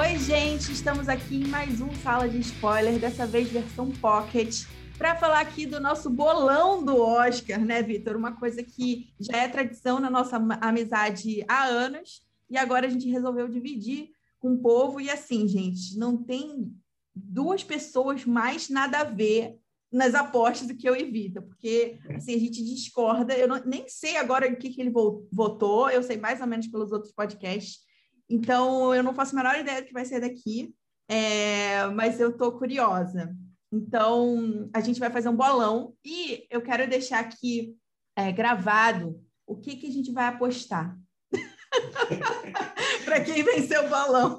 Oi, 0.00 0.18
gente, 0.18 0.72
estamos 0.72 1.10
aqui 1.10 1.42
em 1.42 1.46
mais 1.48 1.78
um 1.82 1.94
Sala 1.96 2.26
de 2.26 2.40
Spoiler, 2.40 2.98
dessa 2.98 3.26
vez 3.26 3.50
versão 3.50 3.90
Pocket, 3.90 4.64
para 4.96 5.14
falar 5.14 5.40
aqui 5.40 5.66
do 5.66 5.78
nosso 5.78 6.08
bolão 6.08 6.82
do 6.82 6.96
Oscar, 6.96 7.62
né, 7.62 7.82
Vitor? 7.82 8.16
Uma 8.16 8.34
coisa 8.34 8.62
que 8.62 9.12
já 9.20 9.36
é 9.36 9.46
tradição 9.46 10.00
na 10.00 10.08
nossa 10.08 10.38
amizade 10.62 11.44
há 11.46 11.64
anos, 11.64 12.22
e 12.48 12.56
agora 12.56 12.86
a 12.86 12.88
gente 12.88 13.10
resolveu 13.10 13.46
dividir 13.46 14.08
com 14.38 14.54
o 14.54 14.58
povo. 14.58 15.02
E 15.02 15.10
assim, 15.10 15.46
gente, 15.46 15.98
não 15.98 16.16
tem 16.16 16.72
duas 17.14 17.62
pessoas 17.62 18.24
mais 18.24 18.70
nada 18.70 19.00
a 19.00 19.04
ver 19.04 19.58
nas 19.92 20.14
apostas 20.14 20.66
do 20.66 20.74
que 20.74 20.88
eu 20.88 20.96
e 20.96 21.04
Vitor, 21.04 21.42
porque 21.42 21.98
assim, 22.16 22.34
a 22.34 22.38
gente 22.38 22.64
discorda. 22.64 23.34
Eu 23.34 23.46
não, 23.46 23.62
nem 23.66 23.86
sei 23.86 24.16
agora 24.16 24.50
o 24.50 24.56
que, 24.56 24.70
que 24.70 24.80
ele 24.80 24.94
votou, 25.30 25.90
eu 25.90 26.02
sei 26.02 26.16
mais 26.16 26.40
ou 26.40 26.46
menos 26.46 26.68
pelos 26.68 26.90
outros 26.90 27.12
podcasts 27.12 27.89
então, 28.30 28.94
eu 28.94 29.02
não 29.02 29.12
faço 29.12 29.34
a 29.34 29.42
menor 29.42 29.58
ideia 29.58 29.82
do 29.82 29.88
que 29.88 29.92
vai 29.92 30.04
ser 30.04 30.20
daqui, 30.20 30.72
é, 31.08 31.84
mas 31.88 32.20
eu 32.20 32.30
estou 32.30 32.52
curiosa. 32.52 33.36
Então, 33.72 34.70
a 34.72 34.80
gente 34.80 35.00
vai 35.00 35.10
fazer 35.10 35.28
um 35.28 35.36
bolão 35.36 35.94
e 36.04 36.46
eu 36.48 36.62
quero 36.62 36.88
deixar 36.88 37.18
aqui 37.18 37.74
é, 38.16 38.30
gravado 38.30 39.20
o 39.44 39.56
que, 39.56 39.74
que 39.74 39.88
a 39.88 39.90
gente 39.90 40.12
vai 40.12 40.26
apostar. 40.26 40.96
para 43.04 43.20
quem 43.20 43.42
venceu 43.42 43.86
o 43.86 43.88
bolão. 43.88 44.38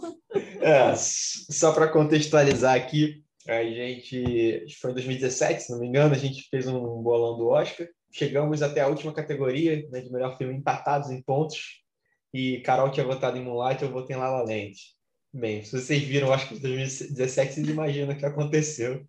É, 0.62 0.95
só 0.95 1.73
para 1.73 1.89
contextualizar 1.89 2.76
aqui, 2.76 3.26
a 3.45 3.62
gente 3.62 4.64
foi 4.80 4.92
em 4.92 4.94
2017, 4.94 5.64
se 5.64 5.72
não 5.72 5.80
me 5.80 5.88
engano, 5.88 6.16
a 6.16 6.17
gente 6.17 6.47
fez 6.50 6.66
um 6.66 7.02
bolão 7.02 7.38
do 7.38 7.50
Oscar. 7.50 7.88
Chegamos 8.09 8.62
até 8.62 8.81
a 8.81 8.88
última 8.88 9.14
categoria 9.14 9.86
né, 9.89 10.00
de 10.00 10.12
melhor 10.12 10.38
filme 10.38 10.53
empatados 10.53 11.09
em 11.09 11.22
pontos 11.22 11.81
e 12.34 12.62
Carol 12.62 12.92
tinha 12.92 13.06
votado 13.06 13.38
em 13.38 13.44
Moonlight, 13.44 13.84
eu 13.84 13.92
votei 13.92 14.16
em 14.16 14.20
La 14.20 14.30
La 14.30 14.44
Land. 14.44 14.74
Bem, 15.34 15.64
se 15.64 15.72
vocês 15.72 16.04
viram, 16.04 16.34
acho 16.34 16.50
que 16.50 16.56
em 16.56 16.60
2017, 16.60 17.54
vocês 17.54 17.68
imaginam 17.68 18.14
o 18.14 18.18
que 18.18 18.26
aconteceu. 18.26 19.06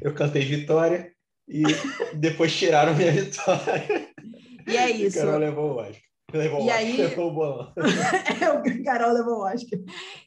Eu 0.00 0.14
cantei 0.14 0.42
Vitória 0.42 1.12
e 1.48 1.62
depois 2.14 2.56
tiraram 2.56 2.94
minha 2.94 3.12
vitória. 3.12 4.10
E 4.66 4.76
é 4.76 4.90
isso. 4.90 5.18
Carol 5.18 5.38
levou 5.38 5.72
o 5.72 5.76
Oscar. 5.76 6.09
Levou, 6.32 6.64
e 6.64 6.70
aí... 6.70 6.96
levou 6.96 7.30
o 7.30 7.34
bolão. 7.34 7.72
é, 8.40 8.50
o 8.50 8.84
Carol 8.84 9.12
levou 9.12 9.38
o 9.38 9.44
Oscar. 9.44 9.78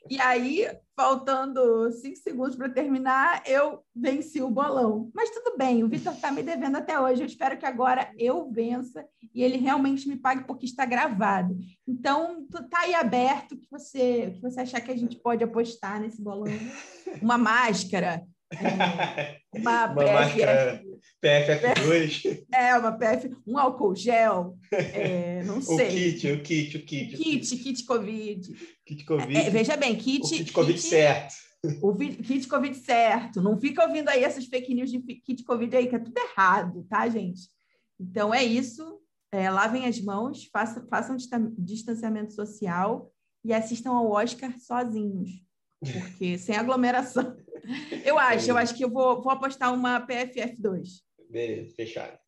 E 0.10 0.20
aí, 0.20 0.68
faltando 0.96 1.92
cinco 1.92 2.18
segundos 2.18 2.56
para 2.56 2.70
terminar, 2.70 3.42
eu 3.46 3.84
venci 3.96 4.42
o 4.42 4.50
bolão. 4.50 5.10
Mas 5.14 5.30
tudo 5.30 5.58
bem, 5.58 5.84
o 5.84 5.90
Vitor 5.90 6.14
está 6.14 6.32
me 6.32 6.44
devendo 6.44 6.78
até 6.78 7.00
hoje. 7.00 7.22
Eu 7.22 7.28
espero 7.28 7.58
que 7.58 7.66
agora 7.66 8.12
eu 8.18 8.52
vença 8.52 9.06
e 9.34 9.42
ele 9.42 9.58
realmente 9.58 10.08
me 10.08 10.18
pague 10.18 10.46
porque 10.46 10.66
está 10.66 10.86
gravado. 10.86 11.58
Então, 11.88 12.46
tá 12.70 12.82
aí 12.82 12.94
aberto 12.94 13.58
que 13.58 13.68
você 13.70 14.32
que 14.36 14.42
você 14.42 14.62
achar 14.62 14.82
que 14.82 14.92
a 14.92 14.98
gente 14.98 15.18
pode 15.18 15.44
apostar 15.44 16.00
nesse 16.00 16.22
bolão. 16.22 16.52
Uma 17.22 17.38
máscara, 17.38 18.24
uma, 19.54 19.86
uma 19.86 20.06
máscara 20.06 20.84
PFF2. 21.24 22.44
É, 22.54 22.76
uma 22.78 22.92
PF, 22.92 23.32
um 23.48 23.58
álcool 23.58 23.96
gel, 23.96 24.58
é, 24.72 25.44
não 25.44 25.62
sei. 25.62 25.88
o 25.88 25.92
kit, 25.92 26.32
o 26.32 26.44
kit, 26.44 26.78
o 26.78 26.86
kit. 26.86 27.18
Kit, 27.18 27.58
kit 27.58 27.86
Covid. 27.86 28.54
Kit 28.86 29.06
Covid. 29.06 29.38
É, 29.38 29.50
veja 29.50 29.78
bem, 29.78 29.96
kit... 29.96 30.26
O 30.26 30.30
kit 30.30 30.52
Covid 30.52 30.80
kit, 30.80 30.90
certo. 30.90 31.34
O 31.82 31.96
kit 31.96 32.48
Covid 32.48 32.76
certo. 32.76 33.42
Não 33.42 33.60
fica 33.60 33.86
ouvindo 33.86 34.10
aí 34.10 34.24
essas 34.24 34.46
fake 34.46 34.74
news 34.74 34.92
de 34.92 35.00
kit 35.00 35.44
Covid 35.44 35.76
aí, 35.76 35.88
que 35.88 35.96
é 35.96 36.00
tudo 36.00 36.18
errado, 36.18 36.86
tá, 36.90 37.08
gente? 37.08 37.42
Então, 38.00 38.34
é 38.34 38.44
isso. 38.44 39.00
É, 39.32 39.50
lavem 39.50 39.86
as 39.86 40.00
mãos, 40.00 40.46
façam, 40.52 40.86
façam 40.88 41.16
distanciamento 41.58 42.34
social 42.34 43.12
e 43.44 43.54
assistam 43.54 43.92
ao 43.92 44.12
Oscar 44.12 44.54
sozinhos. 44.60 45.30
Porque 45.92 46.38
sem 46.38 46.56
aglomeração. 46.56 47.36
Eu 48.04 48.20
acho, 48.20 48.50
eu 48.50 48.58
acho 48.58 48.76
que 48.76 48.84
eu 48.84 48.90
vou, 48.90 49.24
vou 49.24 49.32
apostar 49.32 49.74
uma 49.74 50.06
PFF2. 50.06 51.02
Beleza, 51.30 51.74
fechado. 51.74 52.20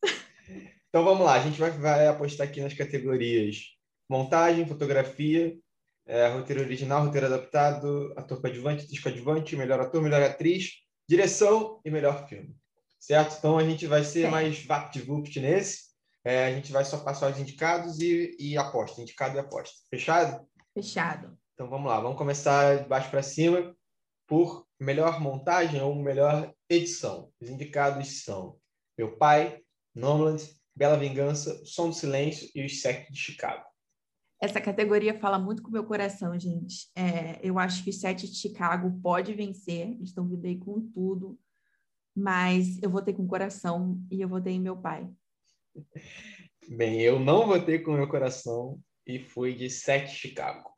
Então 0.88 1.04
vamos 1.04 1.26
lá, 1.26 1.34
a 1.34 1.40
gente 1.40 1.60
vai, 1.60 1.70
vai 1.72 2.06
apostar 2.06 2.48
aqui 2.48 2.62
nas 2.62 2.72
categorias 2.72 3.76
montagem, 4.08 4.66
fotografia, 4.66 5.54
é, 6.06 6.28
roteiro 6.28 6.62
original, 6.62 7.04
roteiro 7.04 7.26
adaptado, 7.26 8.14
ator 8.16 8.40
coadjuvante, 8.40 8.84
atriz 8.84 9.00
coadjuvante, 9.00 9.56
melhor 9.56 9.80
ator, 9.80 10.00
melhor 10.00 10.22
atriz, 10.22 10.70
direção 11.08 11.80
e 11.84 11.90
melhor 11.90 12.28
filme. 12.28 12.56
Certo? 13.00 13.36
Então 13.38 13.58
a 13.58 13.64
gente 13.64 13.86
vai 13.86 14.04
ser 14.04 14.30
mais 14.30 14.64
vapt-vupt 14.64 15.38
nesse. 15.40 15.86
É, 16.24 16.46
a 16.46 16.52
gente 16.52 16.72
vai 16.72 16.84
só 16.84 16.98
passar 16.98 17.30
os 17.30 17.38
indicados 17.38 18.00
e, 18.00 18.36
e 18.38 18.56
aposta, 18.56 19.00
indicado 19.00 19.36
e 19.36 19.38
aposta. 19.38 19.76
Fechado? 19.90 20.44
Fechado. 20.74 21.36
Então 21.56 21.70
vamos 21.70 21.88
lá, 21.90 21.98
vamos 21.98 22.18
começar 22.18 22.82
de 22.82 22.86
baixo 22.86 23.10
para 23.10 23.22
cima 23.22 23.74
por 24.26 24.66
melhor 24.78 25.18
montagem 25.22 25.80
ou 25.80 25.94
melhor 25.94 26.52
edição. 26.68 27.32
Os 27.40 27.48
indicados 27.48 28.24
são 28.24 28.58
Meu 28.98 29.16
Pai, 29.16 29.62
Nomadland, 29.94 30.44
Bela 30.76 30.98
Vingança, 30.98 31.64
Som 31.64 31.88
do 31.88 31.94
Silêncio 31.94 32.50
e 32.54 32.62
Os 32.62 32.82
Sete 32.82 33.10
de 33.10 33.18
Chicago. 33.18 33.64
Essa 34.38 34.60
categoria 34.60 35.18
fala 35.18 35.38
muito 35.38 35.62
com 35.62 35.70
o 35.70 35.72
meu 35.72 35.84
coração, 35.84 36.38
gente. 36.38 36.90
É, 36.94 37.40
eu 37.42 37.58
acho 37.58 37.82
que 37.82 37.88
os 37.88 38.00
Sete 38.00 38.30
de 38.30 38.36
Chicago 38.36 39.00
pode 39.00 39.32
vencer, 39.32 39.92
eles 39.92 40.10
estão 40.10 40.28
vindo 40.28 40.44
aí 40.44 40.58
com 40.58 40.78
tudo, 40.90 41.40
mas 42.14 42.82
eu 42.82 42.90
votei 42.90 43.14
com 43.14 43.22
o 43.22 43.28
coração 43.28 43.98
e 44.10 44.20
eu 44.20 44.28
votei 44.28 44.52
em 44.52 44.60
meu 44.60 44.76
pai. 44.76 45.08
Bem, 46.68 47.00
eu 47.00 47.18
não 47.18 47.46
votei 47.46 47.78
com 47.78 47.92
o 47.92 47.96
meu 47.96 48.08
coração 48.10 48.78
e 49.06 49.18
fui 49.18 49.54
de 49.54 49.70
Sete 49.70 50.10
Chicago. 50.14 50.75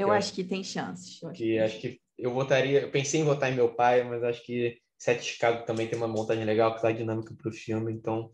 Eu, 0.00 0.08
eu 0.08 0.12
acho 0.12 0.32
que 0.32 0.44
tem 0.44 0.64
chances. 0.64 1.22
acho 1.22 1.38
que, 1.38 1.58
acho 1.58 1.80
que 1.80 2.00
eu 2.18 2.32
votaria, 2.32 2.82
eu 2.82 2.90
pensei 2.90 3.20
em 3.20 3.24
votar 3.24 3.50
em 3.50 3.54
meu 3.54 3.74
pai, 3.74 4.04
mas 4.04 4.22
acho 4.22 4.44
que 4.44 4.78
Sete 4.98 5.24
Chicago 5.24 5.64
também 5.64 5.88
tem 5.88 5.96
uma 5.96 6.08
montagem 6.08 6.44
legal 6.44 6.74
que 6.74 6.82
dá 6.82 6.92
dinâmica 6.92 7.34
para 7.34 7.48
o 7.48 7.52
filme, 7.52 7.92
então 7.92 8.32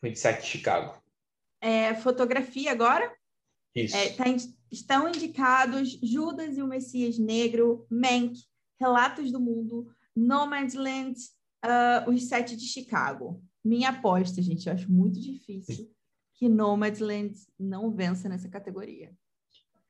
fui 0.00 0.10
de 0.10 0.18
Sete 0.18 0.46
Chicago. 0.46 1.00
É, 1.60 1.94
fotografia 1.94 2.72
agora? 2.72 3.14
Isso. 3.74 3.96
É, 3.96 4.10
tá, 4.14 4.24
estão 4.70 5.08
indicados 5.08 5.98
Judas 6.02 6.56
e 6.56 6.62
o 6.62 6.66
Messias 6.66 7.18
Negro, 7.18 7.86
Mank, 7.88 8.40
Relatos 8.80 9.30
do 9.30 9.38
Mundo, 9.38 9.94
Nomadland, 10.16 11.16
uh, 11.64 12.10
Os 12.10 12.24
Sete 12.28 12.56
de 12.56 12.66
Chicago. 12.66 13.42
Minha 13.64 13.90
aposta, 13.90 14.42
gente, 14.42 14.66
eu 14.66 14.72
acho 14.72 14.90
muito 14.90 15.20
difícil 15.20 15.88
que 16.34 16.48
Nomadland 16.48 17.34
não 17.58 17.90
vença 17.90 18.28
nessa 18.28 18.48
categoria, 18.48 19.12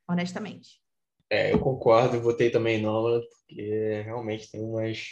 honestamente. 0.08 0.82
É, 1.30 1.52
eu 1.52 1.60
concordo, 1.60 2.20
votei 2.20 2.50
também 2.50 2.78
em 2.78 2.82
Nolan, 2.82 3.20
porque 3.20 4.02
realmente 4.02 4.50
tem 4.50 4.60
umas, 4.60 5.06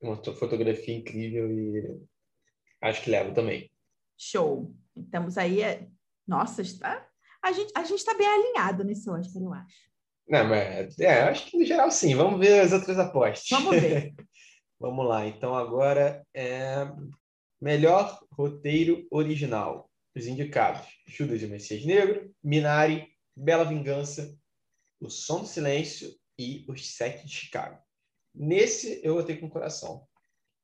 uma 0.00 0.22
fotografia 0.34 0.94
incrível 0.94 1.50
e 1.50 1.98
acho 2.82 3.02
que 3.02 3.10
leva 3.10 3.32
também. 3.32 3.70
Show. 4.18 4.74
Estamos 4.94 5.38
aí. 5.38 5.62
É... 5.62 5.88
Nossa, 6.28 6.60
está... 6.60 7.08
a 7.42 7.52
gente 7.52 7.72
a 7.74 7.80
está 7.82 8.14
bem 8.14 8.26
alinhado 8.26 8.84
nesse 8.84 9.08
Oscar, 9.08 9.42
eu 9.42 9.52
acho. 9.54 9.92
Não, 10.28 10.48
mas 10.48 10.98
é, 10.98 11.22
acho 11.22 11.46
que 11.46 11.58
no 11.58 11.64
geral 11.64 11.90
sim. 11.90 12.14
Vamos 12.14 12.38
ver 12.38 12.60
as 12.60 12.72
outras 12.72 12.98
apostas. 12.98 13.48
Vamos 13.50 13.80
ver. 13.80 14.14
Vamos 14.78 15.06
lá. 15.06 15.26
Então 15.26 15.54
agora 15.54 16.24
é 16.34 16.86
melhor 17.60 18.20
roteiro 18.30 19.06
original. 19.10 19.90
Os 20.14 20.26
indicados: 20.26 20.86
Judas 21.06 21.40
e 21.40 21.46
o 21.46 21.48
Messias 21.48 21.84
Negro, 21.84 22.30
Minari, 22.42 23.08
Bela 23.34 23.64
Vingança, 23.64 24.36
o 25.02 25.10
Som 25.10 25.40
do 25.40 25.46
Silêncio 25.46 26.14
e 26.38 26.64
Os 26.68 26.94
Sete 26.94 27.26
de 27.26 27.32
Chicago. 27.32 27.78
Nesse 28.34 29.00
eu 29.02 29.14
votei 29.14 29.36
com 29.36 29.46
o 29.46 29.50
coração. 29.50 30.06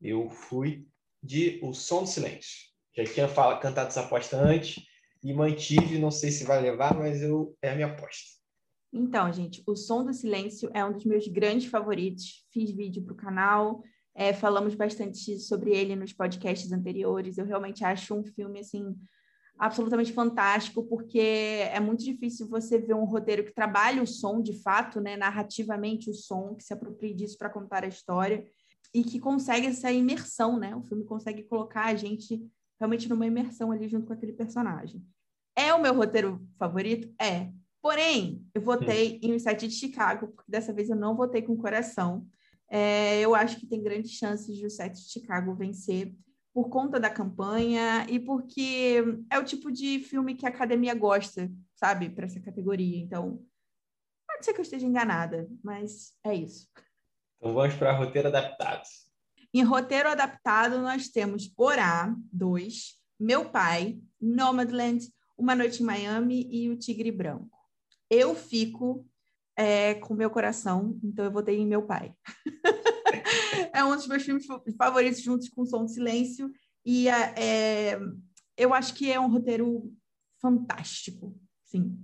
Eu 0.00 0.30
fui 0.30 0.86
de 1.22 1.58
O 1.62 1.74
Som 1.74 2.04
do 2.04 2.08
Silêncio. 2.08 2.68
Já 2.96 3.04
tinha 3.04 3.28
fala, 3.28 3.58
cantado 3.58 3.88
essa 3.88 4.02
aposta 4.02 4.36
antes 4.36 4.82
e 5.22 5.32
mantive, 5.32 5.98
não 5.98 6.10
sei 6.10 6.30
se 6.30 6.44
vai 6.44 6.60
levar, 6.60 6.96
mas 6.96 7.20
eu 7.20 7.56
é 7.60 7.70
a 7.70 7.74
minha 7.74 7.88
aposta. 7.88 8.38
Então, 8.92 9.30
gente, 9.32 9.62
O 9.66 9.76
Som 9.76 10.04
do 10.04 10.14
Silêncio 10.14 10.70
é 10.72 10.84
um 10.84 10.92
dos 10.92 11.04
meus 11.04 11.26
grandes 11.26 11.68
favoritos. 11.68 12.46
Fiz 12.52 12.70
vídeo 12.70 13.02
para 13.02 13.12
o 13.12 13.16
canal, 13.16 13.82
é, 14.14 14.32
falamos 14.32 14.74
bastante 14.74 15.38
sobre 15.40 15.76
ele 15.76 15.94
nos 15.94 16.12
podcasts 16.12 16.72
anteriores. 16.72 17.38
Eu 17.38 17.44
realmente 17.44 17.84
acho 17.84 18.14
um 18.14 18.24
filme 18.24 18.60
assim 18.60 18.96
absolutamente 19.58 20.12
fantástico, 20.12 20.84
porque 20.84 21.18
é 21.18 21.80
muito 21.80 22.04
difícil 22.04 22.48
você 22.48 22.78
ver 22.78 22.94
um 22.94 23.04
roteiro 23.04 23.44
que 23.44 23.52
trabalhe 23.52 24.00
o 24.00 24.06
som 24.06 24.40
de 24.40 24.52
fato, 24.62 25.00
né, 25.00 25.16
narrativamente 25.16 26.08
o 26.08 26.14
som, 26.14 26.54
que 26.54 26.62
se 26.62 26.72
aproprie 26.72 27.12
disso 27.12 27.36
para 27.36 27.50
contar 27.50 27.84
a 27.84 27.88
história 27.88 28.46
e 28.94 29.02
que 29.02 29.18
consegue 29.18 29.66
essa 29.66 29.92
imersão, 29.92 30.58
né? 30.58 30.74
O 30.74 30.82
filme 30.82 31.04
consegue 31.04 31.42
colocar 31.42 31.86
a 31.86 31.94
gente 31.94 32.40
realmente 32.80 33.08
numa 33.08 33.26
imersão 33.26 33.70
ali 33.72 33.88
junto 33.88 34.06
com 34.06 34.12
aquele 34.12 34.32
personagem. 34.32 35.04
É 35.54 35.74
o 35.74 35.82
meu 35.82 35.92
roteiro 35.92 36.40
favorito? 36.58 37.12
É. 37.20 37.50
Porém, 37.82 38.46
eu 38.54 38.62
votei 38.62 39.16
hum. 39.16 39.18
em 39.22 39.34
O 39.34 39.40
Sete 39.40 39.66
de 39.68 39.74
Chicago, 39.74 40.28
porque 40.28 40.50
dessa 40.50 40.72
vez 40.72 40.88
eu 40.88 40.96
não 40.96 41.16
votei 41.16 41.42
com 41.42 41.56
coração. 41.56 42.26
É, 42.70 43.20
eu 43.20 43.34
acho 43.34 43.58
que 43.58 43.66
tem 43.66 43.82
grandes 43.82 44.12
chances 44.12 44.56
de 44.56 44.64
O 44.64 44.70
Sete 44.70 45.02
de 45.02 45.10
Chicago 45.10 45.54
vencer 45.54 46.14
por 46.58 46.70
conta 46.70 46.98
da 46.98 47.08
campanha 47.08 48.04
e 48.08 48.18
porque 48.18 48.96
é 49.30 49.38
o 49.38 49.44
tipo 49.44 49.70
de 49.70 50.00
filme 50.00 50.34
que 50.34 50.44
a 50.44 50.48
academia 50.48 50.92
gosta, 50.92 51.48
sabe, 51.76 52.10
para 52.10 52.26
essa 52.26 52.40
categoria. 52.40 52.98
Então, 52.98 53.40
pode 54.26 54.44
ser 54.44 54.52
que 54.52 54.58
eu 54.58 54.64
esteja 54.64 54.84
enganada, 54.84 55.48
mas 55.62 56.14
é 56.26 56.34
isso. 56.34 56.66
Então 57.36 57.54
vamos 57.54 57.76
para 57.76 57.92
roteiro 57.92 58.26
adaptado. 58.26 58.82
Em 59.54 59.62
roteiro 59.62 60.08
adaptado, 60.08 60.80
nós 60.80 61.06
temos 61.06 61.46
Borá 61.46 62.12
2, 62.32 62.96
Meu 63.20 63.48
Pai, 63.48 64.00
Nomadland, 64.20 65.08
Uma 65.38 65.54
Noite 65.54 65.80
em 65.80 65.86
Miami 65.86 66.48
e 66.50 66.68
O 66.70 66.76
Tigre 66.76 67.12
Branco. 67.12 67.56
Eu 68.10 68.34
fico 68.34 69.06
é, 69.56 69.94
com 69.94 70.12
meu 70.12 70.28
coração, 70.28 70.98
então 71.04 71.24
eu 71.24 71.30
votei 71.30 71.56
em 71.56 71.66
Meu 71.68 71.82
Pai. 71.82 72.12
é 73.78 73.84
um 73.84 73.96
dos 73.96 74.06
meus 74.06 74.22
filmes 74.22 74.46
favoritos, 74.76 75.20
juntos 75.20 75.48
com 75.48 75.64
Som 75.64 75.84
de 75.84 75.94
Silêncio, 75.94 76.50
e 76.84 77.08
é, 77.08 77.34
é, 77.36 78.00
eu 78.56 78.74
acho 78.74 78.94
que 78.94 79.10
é 79.10 79.20
um 79.20 79.30
roteiro 79.30 79.92
fantástico, 80.40 81.38
sim. 81.64 81.98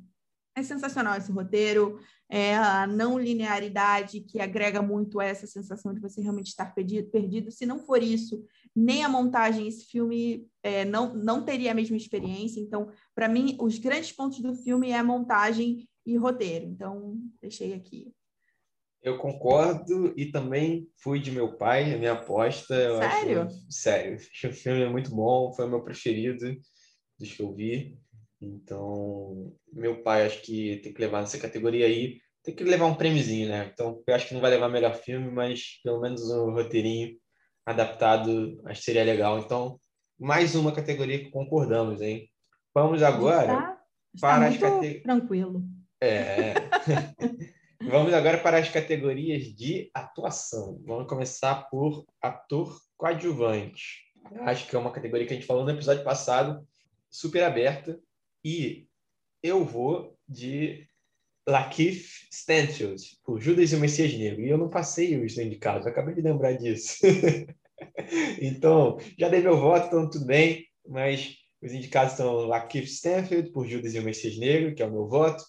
É 0.57 0.63
sensacional 0.63 1.17
esse 1.17 1.33
roteiro, 1.33 1.99
é 2.29 2.57
a 2.57 2.87
não 2.87 3.19
linearidade 3.19 4.21
que 4.21 4.41
agrega 4.41 4.81
muito 4.81 5.21
essa 5.21 5.47
sensação 5.47 5.93
de 5.93 6.01
você 6.01 6.21
realmente 6.21 6.47
estar 6.47 6.73
perdido. 6.75 7.11
perdido. 7.11 7.51
Se 7.51 7.67
não 7.67 7.81
for 7.81 8.03
isso, 8.03 8.45
nem 8.75 9.05
a 9.05 9.09
montagem, 9.09 9.67
esse 9.67 9.85
filme 9.87 10.49
é, 10.63 10.85
não, 10.85 11.15
não 11.15 11.45
teria 11.45 11.73
a 11.73 11.75
mesma 11.75 11.97
experiência. 11.97 12.61
Então, 12.61 12.89
para 13.15 13.29
mim, 13.29 13.57
os 13.61 13.79
grandes 13.79 14.13
pontos 14.13 14.41
do 14.41 14.55
filme 14.55 14.91
é 14.91 14.99
a 14.99 15.05
montagem 15.05 15.89
e 16.07 16.17
roteiro. 16.17 16.67
Então, 16.67 17.19
deixei 17.41 17.75
aqui. 17.75 18.13
Eu 19.05 19.19
concordo 19.19 20.15
e 20.17 20.33
também 20.33 20.89
fui 21.03 21.21
de 21.21 21.31
meu 21.31 21.59
pai, 21.59 21.93
a 21.93 21.99
minha 21.99 22.13
aposta. 22.13 22.75
Sério? 22.75 23.43
Acho, 23.43 23.57
sério. 23.69 24.17
O 24.49 24.53
filme 24.53 24.83
é 24.83 24.89
muito 24.89 25.15
bom, 25.15 25.53
foi 25.53 25.67
o 25.67 25.69
meu 25.69 25.85
preferido 25.85 26.57
dos 27.19 27.31
que 27.31 27.43
eu 27.43 27.55
vi. 27.55 27.99
Então, 28.41 29.55
meu 29.71 30.03
pai 30.03 30.25
acho 30.25 30.41
que 30.41 30.81
tem 30.83 30.95
que 30.95 31.01
levar 31.03 31.21
nessa 31.21 31.39
categoria 31.39 31.85
aí. 31.85 32.19
Tem 32.43 32.55
que 32.55 32.65
levar 32.65 32.87
um 32.87 32.95
prêmiozinho, 32.95 33.51
né? 33.51 33.71
Então, 33.71 34.03
eu 34.07 34.15
acho 34.15 34.27
que 34.27 34.33
não 34.33 34.41
vai 34.41 34.51
levar 34.51 34.71
melhor 34.71 34.95
filme, 34.95 35.31
mas 35.31 35.81
pelo 35.83 36.01
menos 36.01 36.23
um 36.31 36.53
roteirinho 36.53 37.15
adaptado 37.67 38.59
acho 38.65 38.81
que 38.81 38.87
seria 38.87 39.05
legal. 39.05 39.39
Então, 39.39 39.79
mais 40.19 40.55
uma 40.55 40.73
categoria 40.73 41.23
que 41.23 41.31
concordamos, 41.31 42.01
hein? 42.01 42.27
Vamos 42.75 43.03
agora 43.03 43.53
está, 43.53 43.81
está 44.15 44.29
para 44.29 44.49
as 44.49 44.57
categorias. 44.57 45.03
Tranquilo. 45.03 45.63
É. 46.01 46.55
Vamos 47.87 48.15
agora 48.15 48.39
para 48.39 48.59
as 48.59 48.69
categorias 48.69 49.45
de 49.55 49.91
atuação. 49.93 50.81
Vamos 50.85 51.07
começar 51.07 51.69
por 51.69 52.07
ator 52.21 52.81
coadjuvante. 52.97 54.05
Acho 54.41 54.67
que 54.67 54.75
é 54.75 54.79
uma 54.79 54.93
categoria 54.93 55.27
que 55.27 55.35
a 55.35 55.37
gente 55.37 55.47
falou 55.47 55.65
no 55.65 55.71
episódio 55.71 56.03
passado, 56.03 56.67
super 57.11 57.45
aberta. 57.45 57.99
E 58.43 58.87
eu 59.43 59.65
vou 59.65 60.17
de 60.27 60.87
Lakeith 61.47 62.07
Stanfield, 62.33 63.03
por 63.23 63.41
Judas 63.41 63.73
e 63.73 63.77
o 63.77 63.81
Messias 63.81 64.15
Negro. 64.15 64.43
E 64.43 64.49
eu 64.49 64.59
não 64.59 64.71
passei 64.71 65.23
os 65.23 65.37
indicados, 65.37 65.87
acabei 65.87 66.15
de 66.15 66.23
lembrar 66.23 66.55
disso. 66.55 66.99
então, 68.41 68.99
já 69.19 69.29
dei 69.29 69.41
meu 69.41 69.59
voto, 69.59 69.87
então 69.89 70.09
tudo 70.09 70.25
bem. 70.25 70.65
Mas 70.89 71.37
os 71.63 71.73
indicados 71.73 72.15
são 72.15 72.47
Lakeith 72.47 72.87
Stanfield, 72.87 73.51
por 73.51 73.67
Judas 73.67 73.95
e 73.95 73.99
o 73.99 74.03
Messias 74.03 74.39
Negro, 74.39 74.75
que 74.75 74.83
é 74.83 74.87
o 74.87 74.93
meu 74.93 75.07
voto. 75.07 75.45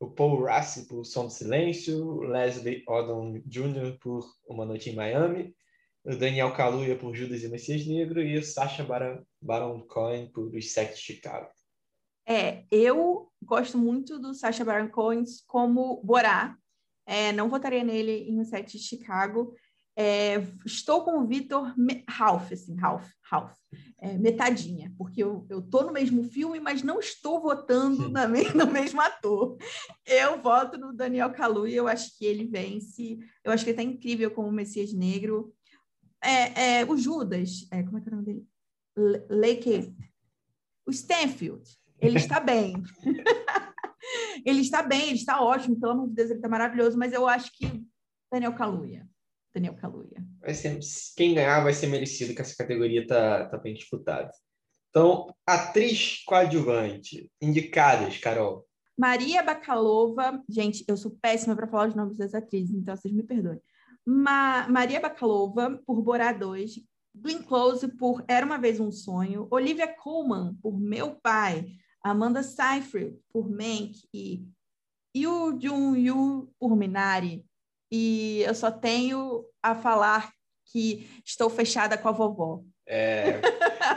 O 0.00 0.08
Paul 0.08 0.42
Rassi, 0.42 0.86
por 0.88 1.04
Som 1.04 1.26
do 1.26 1.30
Silêncio. 1.30 2.20
Leslie 2.22 2.82
Odom 2.88 3.38
Jr., 3.46 3.98
por 4.00 4.24
Uma 4.48 4.64
Noite 4.64 4.88
em 4.88 4.94
Miami. 4.94 5.54
O 6.02 6.16
Daniel 6.16 6.54
Kaluuya, 6.54 6.96
por 6.96 7.14
Judas 7.14 7.42
e 7.42 7.48
Messias 7.48 7.86
Negro. 7.86 8.22
E 8.22 8.38
o 8.38 8.42
Sacha 8.42 8.82
Baron, 8.82 9.22
Baron 9.40 9.86
Cohen, 9.86 10.32
por 10.32 10.54
Os 10.54 10.72
Sete 10.72 10.94
de 10.94 11.00
Chicago. 11.00 11.48
É, 12.26 12.64
eu 12.70 13.30
gosto 13.44 13.76
muito 13.76 14.18
do 14.18 14.32
Sacha 14.32 14.64
Baron 14.64 14.88
Cohen 14.88 15.22
como 15.46 16.02
Borá. 16.02 16.56
É, 17.04 17.32
não 17.32 17.50
votaria 17.50 17.84
nele 17.84 18.30
em 18.30 18.40
um 18.40 18.44
set 18.44 18.72
de 18.72 18.82
Chicago. 18.82 19.54
É, 19.96 20.36
estou 20.64 21.04
com 21.04 21.18
o 21.18 21.26
Vitor 21.26 21.74
Ralph, 22.08 22.52
assim, 22.52 22.74
Ralph, 22.76 23.08
Ralph, 23.22 23.54
é, 23.98 24.16
metadinha, 24.16 24.92
porque 24.96 25.22
eu, 25.22 25.46
eu 25.50 25.60
tô 25.60 25.82
no 25.82 25.92
mesmo 25.92 26.24
filme, 26.24 26.58
mas 26.58 26.82
não 26.82 27.00
estou 27.00 27.40
votando 27.40 28.08
na 28.08 28.26
no 28.54 28.66
mesmo 28.72 29.00
ator. 29.00 29.56
Eu 30.06 30.40
voto 30.40 30.78
no 30.78 30.92
Daniel 30.94 31.32
Kaluuya, 31.32 31.76
eu 31.76 31.88
acho 31.88 32.16
que 32.16 32.24
ele 32.24 32.46
vence, 32.46 33.18
eu 33.44 33.52
acho 33.52 33.64
que 33.64 33.70
ele 33.70 33.76
tá 33.76 33.82
incrível 33.82 34.30
como 34.30 34.50
Messias 34.50 34.92
Negro. 34.92 35.52
É, 36.22 36.80
é 36.80 36.84
o 36.84 36.96
Judas, 36.96 37.66
é, 37.70 37.82
como 37.82 37.98
é 37.98 38.00
que 38.00 38.08
é 38.08 38.12
o 38.12 38.16
nome 38.16 38.26
dele? 38.26 38.46
Lake, 39.28 39.94
o 40.86 40.90
Stanfield, 40.90 41.62
ele 42.00 42.18
está 42.18 42.40
bem. 42.40 42.82
ele 44.44 44.60
está 44.60 44.82
bem, 44.82 45.08
ele 45.08 45.18
está 45.18 45.42
ótimo, 45.42 45.78
pelo 45.78 45.92
amor 45.92 46.08
de 46.08 46.14
Deus, 46.14 46.30
ele 46.30 46.38
está 46.38 46.48
maravilhoso, 46.48 46.98
mas 46.98 47.12
eu 47.12 47.26
acho 47.28 47.52
que 47.52 47.84
Daniel 48.32 48.54
Kaluuya. 48.54 49.06
Daniel 49.54 49.74
Kaluuya. 49.74 50.24
Vai 50.40 50.54
ser, 50.54 50.78
quem 51.16 51.34
ganhar 51.34 51.62
vai 51.62 51.72
ser 51.72 51.86
merecido, 51.88 52.34
que 52.34 52.40
essa 52.40 52.56
categoria 52.56 53.02
está 53.02 53.46
tá 53.46 53.58
bem 53.58 53.74
disputada. 53.74 54.30
Então, 54.90 55.34
atriz 55.46 56.22
coadjuvante, 56.24 57.30
indicadas, 57.40 58.18
Carol. 58.18 58.66
Maria 58.98 59.42
Bakalova, 59.42 60.42
gente, 60.48 60.84
eu 60.86 60.96
sou 60.96 61.16
péssima 61.22 61.56
para 61.56 61.66
falar 61.66 61.88
os 61.88 61.94
nomes 61.94 62.18
das 62.18 62.34
atrizes, 62.34 62.74
então 62.74 62.96
vocês 62.96 63.14
me 63.14 63.22
perdoem. 63.22 63.60
Ma 64.04 64.68
Maria 64.68 65.00
Bakalova, 65.00 65.80
por 65.86 66.02
Borá 66.02 66.32
2, 66.32 66.80
Glenn 67.14 67.42
Close, 67.42 67.88
por 67.96 68.24
Era 68.28 68.44
Uma 68.44 68.58
Vez 68.58 68.78
Um 68.78 68.90
Sonho, 68.90 69.46
Olivia 69.50 69.88
Colman, 69.88 70.54
por 70.62 70.78
Meu 70.78 71.14
Pai, 71.16 71.66
Amanda 72.02 72.42
Seyfried 72.42 73.18
por 73.32 73.48
Mank 73.50 74.08
e 74.12 74.46
Yu 75.14 75.58
Jun-yu 75.60 76.50
por 76.58 76.76
Minari. 76.76 77.44
E 77.90 78.42
eu 78.42 78.54
só 78.54 78.70
tenho 78.70 79.44
a 79.62 79.74
falar 79.74 80.30
que 80.70 81.08
estou 81.24 81.50
fechada 81.50 81.98
com 81.98 82.08
a 82.08 82.12
vovó. 82.12 82.62
É, 82.86 83.40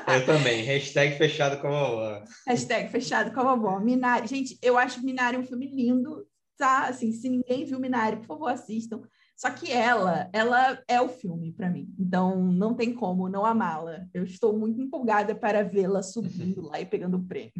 eu 0.07 0.25
também. 0.25 0.61
Hashtag 0.65 1.17
fechado 1.17 1.59
com 1.61 1.67
a 1.67 1.89
vovó. 1.89 2.23
Hashtag 2.47 2.89
fechado 2.89 3.33
com 3.33 3.41
a 3.41 3.55
vovó. 3.55 3.79
Minari. 3.79 4.27
Gente, 4.27 4.57
eu 4.61 4.77
acho 4.77 5.03
Minari 5.03 5.37
um 5.37 5.45
filme 5.45 5.67
lindo, 5.67 6.25
tá? 6.57 6.87
Assim, 6.87 7.11
se 7.11 7.29
ninguém 7.29 7.65
viu 7.65 7.79
Minari, 7.79 8.17
por 8.17 8.27
favor, 8.27 8.47
assistam. 8.47 9.01
Só 9.35 9.49
que 9.49 9.71
ela, 9.71 10.29
ela 10.31 10.81
é 10.87 11.01
o 11.01 11.09
filme 11.09 11.51
para 11.51 11.69
mim. 11.69 11.93
Então 11.99 12.39
não 12.39 12.75
tem 12.75 12.93
como 12.93 13.27
não 13.27 13.45
amá-la. 13.45 14.05
Eu 14.13 14.23
estou 14.23 14.57
muito 14.57 14.79
empolgada 14.79 15.35
para 15.35 15.63
vê-la 15.63 16.03
subindo 16.03 16.61
lá 16.61 16.79
e 16.79 16.85
pegando 16.85 17.17
o 17.17 17.23
prêmio. 17.27 17.51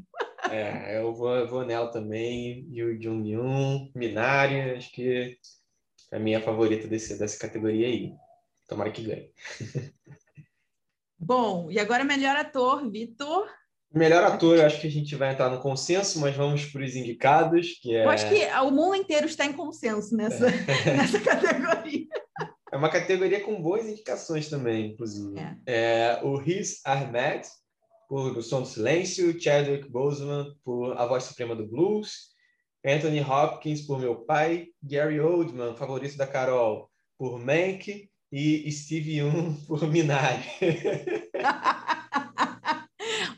É, 0.52 1.00
eu 1.00 1.14
vou, 1.14 1.48
vou 1.48 1.66
nela 1.66 1.92
também. 1.92 2.68
E 2.70 2.84
o 2.84 3.02
Jun 3.02 3.26
Yun, 3.26 3.92
Minari, 3.96 4.62
acho 4.72 4.92
que 4.92 5.38
é 6.14 6.18
a 6.18 6.20
minha 6.20 6.40
favorita 6.40 6.88
desse, 6.88 7.18
dessa 7.18 7.40
categoria 7.40 7.88
aí. 7.88 8.14
Tomara 8.68 8.92
que 8.92 9.04
ganhe. 9.04 9.32
Bom, 11.18 11.72
e 11.72 11.80
agora 11.80 12.04
melhor 12.04 12.36
ator, 12.36 12.88
Vitor. 12.92 13.50
Melhor 13.92 14.24
ator, 14.24 14.58
eu 14.58 14.66
acho 14.66 14.80
que 14.80 14.88
a 14.88 14.92
gente 14.92 15.16
vai 15.16 15.32
entrar 15.32 15.50
no 15.50 15.60
consenso, 15.60 16.20
mas 16.20 16.36
vamos 16.36 16.66
para 16.66 16.84
os 16.84 16.96
indicados, 16.96 17.80
que 17.82 17.96
é... 17.96 18.06
Eu 18.06 18.10
acho 18.10 18.30
que 18.30 18.46
o 18.46 18.72
mundo 18.72 18.96
inteiro 18.96 19.26
está 19.26 19.46
em 19.46 19.54
consenso 19.54 20.16
nessa, 20.16 20.46
nessa 20.86 21.20
categoria. 21.20 22.08
É 22.72 22.78
uma 22.78 22.90
categoria 22.90 23.42
com 23.42 23.62
boas 23.62 23.88
indicações 23.88 24.50
também, 24.50 24.92
inclusive. 24.92 25.40
É. 25.40 25.58
É, 25.66 26.20
o 26.24 26.38
Riz 26.38 26.80
Ahmed, 26.86 27.48
por 28.08 28.38
O 28.38 28.42
Som 28.42 28.62
do 28.62 28.68
Silêncio, 28.68 29.40
Chadwick 29.42 29.90
Boseman, 29.90 30.56
por 30.64 30.96
A 30.96 31.08
Voz 31.08 31.24
Suprema 31.24 31.56
do 31.56 31.68
Blues, 31.68 32.33
Anthony 32.86 33.22
Hopkins, 33.22 33.82
por 33.82 34.00
Meu 34.00 34.16
Pai, 34.16 34.68
Gary 34.82 35.20
Oldman, 35.20 35.76
favorito 35.76 36.18
da 36.18 36.28
Carol, 36.28 36.90
por 37.18 37.40
Mank, 37.40 38.10
e 38.32 38.72
Steve 38.72 39.20
Young, 39.20 39.56
por 39.68 39.88
Minari. 39.88 40.44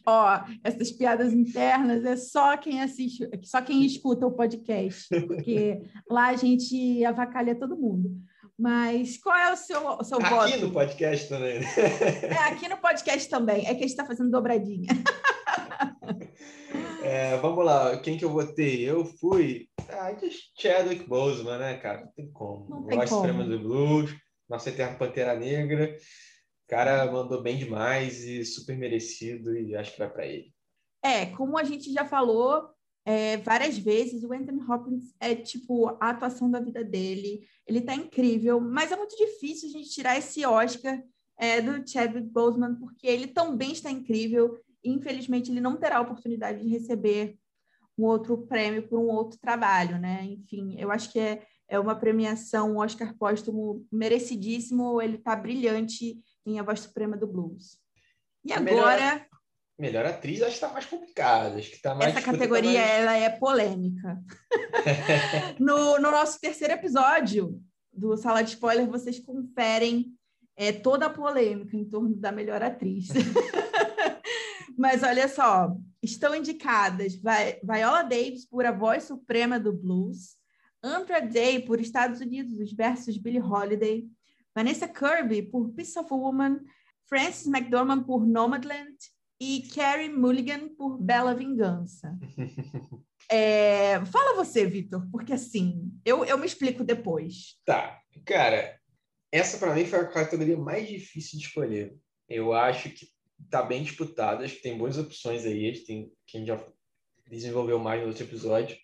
Ó, 0.08 0.40
essas 0.64 0.92
piadas 0.92 1.34
internas 1.34 2.06
é 2.06 2.16
só 2.16 2.56
quem 2.58 2.82
assiste, 2.82 3.28
só 3.44 3.60
quem 3.62 3.84
escuta 3.84 4.26
o 4.28 4.32
podcast, 4.32 5.08
porque 5.22 5.82
lá 6.10 6.28
a 6.28 6.36
gente 6.36 7.04
avacalha 7.04 7.56
todo 7.56 7.76
mundo. 7.76 8.12
Mas 8.58 9.18
qual 9.18 9.36
é 9.36 9.52
o 9.52 9.58
seu, 9.58 9.86
o 9.86 10.04
seu 10.04 10.18
aqui 10.18 10.30
voto? 10.30 10.48
Aqui 10.48 10.62
no 10.62 10.72
podcast 10.72 11.28
também. 11.28 11.60
Né? 11.60 11.68
É, 12.24 12.38
aqui 12.52 12.70
no 12.70 12.78
podcast 12.78 13.30
também. 13.30 13.66
É 13.66 13.74
que 13.74 13.84
a 13.84 13.88
gente 13.88 13.88
está 13.88 14.06
fazendo 14.06 14.32
dobradinha. 14.32 14.88
É, 17.06 17.38
vamos 17.38 17.64
lá, 17.64 17.96
quem 18.00 18.18
que 18.18 18.26
eu 18.26 18.32
votei? 18.32 18.82
Eu 18.82 19.06
fui. 19.06 19.70
Ah, 19.88 20.12
de 20.12 20.28
Chadwick 20.58 21.08
Boseman, 21.08 21.60
né, 21.60 21.78
cara? 21.78 22.02
Não 22.02 22.12
tem 22.14 22.32
como. 22.32 22.68
Não 22.68 22.84
tem 22.88 22.98
Voz 22.98 23.10
como. 23.12 23.28
Suprema 23.28 23.48
do 23.48 23.60
Blues, 23.60 24.16
Nossa 24.50 24.70
Eterna 24.70 24.98
Pantera 24.98 25.36
Negra. 25.36 25.96
O 26.66 26.68
cara 26.68 27.12
mandou 27.12 27.44
bem 27.44 27.58
demais 27.58 28.24
e 28.24 28.44
super 28.44 28.76
merecido, 28.76 29.56
e 29.56 29.76
acho 29.76 29.92
que 29.92 30.00
vai 30.00 30.10
para 30.10 30.26
ele. 30.26 30.52
É, 31.04 31.28
como 31.28 31.60
a 31.60 31.64
gente 31.64 31.94
já 31.94 32.06
falou 32.06 32.72
é, 33.06 33.38
várias 33.38 33.78
vezes, 33.78 34.24
o 34.24 34.34
Anthony 34.34 34.64
Hopkins 34.68 35.14
é 35.20 35.36
tipo 35.36 35.96
a 36.02 36.10
atuação 36.10 36.50
da 36.50 36.60
vida 36.60 36.84
dele. 36.84 37.48
Ele 37.68 37.82
tá 37.82 37.94
incrível, 37.94 38.60
mas 38.60 38.92
é 38.92 38.96
muito 38.96 39.16
difícil 39.16 39.70
a 39.70 39.72
gente 39.74 39.92
tirar 39.92 40.18
esse 40.18 40.44
Oscar 40.44 41.00
é, 41.38 41.62
do 41.62 41.88
Chadwick 41.88 42.30
Boseman, 42.30 42.76
porque 42.80 43.06
ele 43.06 43.28
também 43.28 43.74
está 43.74 43.92
incrível. 43.92 44.60
Infelizmente, 44.86 45.52
ele 45.52 45.60
não 45.60 45.76
terá 45.76 45.98
a 45.98 46.02
oportunidade 46.02 46.62
de 46.62 46.70
receber 46.70 47.38
um 47.98 48.04
outro 48.04 48.38
prêmio 48.46 48.88
por 48.88 49.00
um 49.00 49.08
outro 49.08 49.40
trabalho, 49.40 49.98
né? 49.98 50.24
Enfim, 50.24 50.76
eu 50.78 50.92
acho 50.92 51.12
que 51.12 51.20
é, 51.20 51.42
é 51.68 51.80
uma 51.80 51.96
premiação, 51.96 52.74
um 52.74 52.78
Oscar 52.78 53.16
póstumo 53.18 53.86
merecidíssimo. 53.92 55.02
Ele 55.02 55.16
está 55.16 55.36
brilhante 55.36 56.20
em 56.46 56.60
A 56.60 56.64
Voz 56.64 56.82
Suprema 56.82 57.18
do 57.18 57.28
Blues. 57.28 57.78
E 58.44 58.54
agora. 58.54 59.16
Melhor, 59.16 59.26
melhor 59.80 60.06
atriz 60.06 60.42
acho 60.42 60.52
que 60.52 60.56
está 60.56 60.72
mais 60.72 60.86
complicado. 60.86 61.58
Acho 61.58 61.72
que 61.72 61.82
tá 61.82 61.96
mais 61.96 62.16
essa 62.16 62.26
categoria 62.26 62.80
tá 62.80 62.88
mais... 62.88 63.02
ela 63.02 63.18
é 63.18 63.30
polêmica. 63.30 64.22
no, 65.60 65.98
no 66.00 66.12
nosso 66.12 66.40
terceiro 66.40 66.74
episódio 66.74 67.60
do 67.92 68.16
Sala 68.18 68.44
de 68.44 68.52
Spoiler, 68.52 68.88
vocês 68.88 69.20
conferem 69.20 70.14
é, 70.58 70.72
toda 70.72 71.06
a 71.06 71.10
polêmica 71.10 71.76
em 71.76 71.86
torno 71.86 72.16
da 72.16 72.32
melhor 72.32 72.62
atriz. 72.62 73.08
Mas 74.78 75.04
olha 75.04 75.28
só, 75.28 75.76
estão 76.02 76.36
indicadas 76.36 77.16
Viola 77.64 78.04
Davis 78.04 78.46
por 78.46 78.66
A 78.66 78.72
Voz 78.72 79.04
Suprema 79.04 79.60
do 79.60 79.74
Blues, 79.74 80.36
Andra 80.84 81.20
Day 81.20 81.60
por 81.62 81.80
Estados 81.80 82.20
Unidos 82.20 82.72
versus 82.72 83.18
Billie 83.18 83.42
Holiday, 83.42 84.08
Vanessa 84.54 84.88
Kirby 84.88 85.42
por 85.44 85.70
Piece 85.70 85.98
of 85.98 86.14
Woman, 86.14 86.60
Frances 87.08 87.48
McDormand 87.48 88.04
por 88.04 88.26
Nomadland 88.26 88.96
e 89.40 89.68
Carrie 89.74 90.10
Mulligan 90.10 90.70
por 90.76 90.98
Bela 90.98 91.34
Vingança. 91.34 92.18
É, 93.28 94.06
fala 94.06 94.36
você, 94.36 94.68
Vitor, 94.68 95.08
porque 95.12 95.34
assim, 95.34 95.92
eu, 96.06 96.24
eu 96.26 96.38
me 96.38 96.46
explico 96.46 96.84
depois. 96.84 97.60
Tá, 97.66 98.00
cara, 98.24 98.80
essa 99.32 99.58
para 99.58 99.74
mim 99.74 99.84
foi 99.84 99.98
a 99.98 100.08
categoria 100.08 100.56
mais 100.56 100.88
difícil 100.88 101.40
de 101.40 101.46
escolher. 101.46 101.98
Eu 102.30 102.54
acho 102.54 102.92
que 102.92 103.08
tá 103.50 103.62
bem 103.62 103.84
disputado, 103.84 104.44
acho 104.44 104.56
que 104.56 104.62
tem 104.62 104.78
boas 104.78 104.98
opções 104.98 105.46
aí, 105.46 105.68
tem 105.86 106.12
quem 106.26 106.46
já 106.46 106.64
desenvolveu 107.28 107.80
mais 107.80 108.02
no 108.02 108.08
outro 108.08 108.24
episódio. 108.24 108.78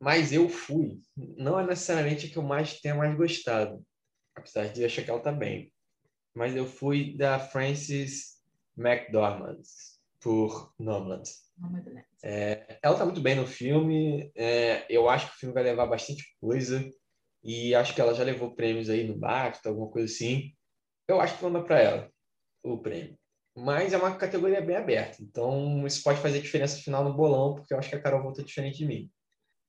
Mas 0.00 0.32
eu 0.32 0.48
fui, 0.48 1.00
não 1.16 1.58
é 1.58 1.66
necessariamente 1.66 2.26
a 2.26 2.30
que 2.30 2.36
eu 2.36 2.42
mais 2.42 2.80
tenha 2.80 2.94
mais 2.94 3.16
gostado, 3.16 3.84
apesar 4.34 4.68
de 4.68 4.84
achar 4.84 5.02
que 5.02 5.10
ela 5.10 5.20
tá 5.20 5.32
bem. 5.32 5.72
Mas 6.34 6.54
eu 6.54 6.66
fui 6.66 7.16
da 7.16 7.38
Frances 7.38 8.40
McDormand 8.76 9.60
por 10.20 10.72
Nomadland. 10.78 11.28
É, 12.22 12.78
ela 12.82 12.96
tá 12.96 13.04
muito 13.04 13.20
bem 13.20 13.34
no 13.34 13.46
filme. 13.46 14.30
É, 14.36 14.86
eu 14.88 15.08
acho 15.08 15.28
que 15.28 15.34
o 15.34 15.38
filme 15.38 15.54
vai 15.54 15.64
levar 15.64 15.86
bastante 15.86 16.24
coisa. 16.40 16.88
E 17.42 17.74
acho 17.74 17.94
que 17.94 18.00
ela 18.00 18.14
já 18.14 18.22
levou 18.22 18.54
prêmios 18.54 18.90
aí 18.90 19.04
no 19.04 19.16
BAFTA, 19.16 19.68
alguma 19.68 19.90
coisa 19.90 20.12
assim. 20.12 20.52
Eu 21.08 21.20
acho 21.20 21.36
que 21.38 21.48
dar 21.48 21.62
para 21.62 21.80
ela 21.80 22.12
o 22.62 22.78
prêmio. 22.78 23.18
Mas 23.58 23.92
é 23.92 23.98
uma 23.98 24.14
categoria 24.14 24.60
bem 24.60 24.76
aberta. 24.76 25.22
Então, 25.22 25.86
isso 25.86 26.02
pode 26.02 26.20
fazer 26.20 26.40
diferença 26.40 26.80
final 26.80 27.02
no 27.02 27.12
bolão, 27.12 27.54
porque 27.54 27.74
eu 27.74 27.78
acho 27.78 27.88
que 27.88 27.96
a 27.96 28.00
Carol 28.00 28.22
volta 28.22 28.42
diferente 28.42 28.78
de 28.78 28.86
mim. 28.86 29.10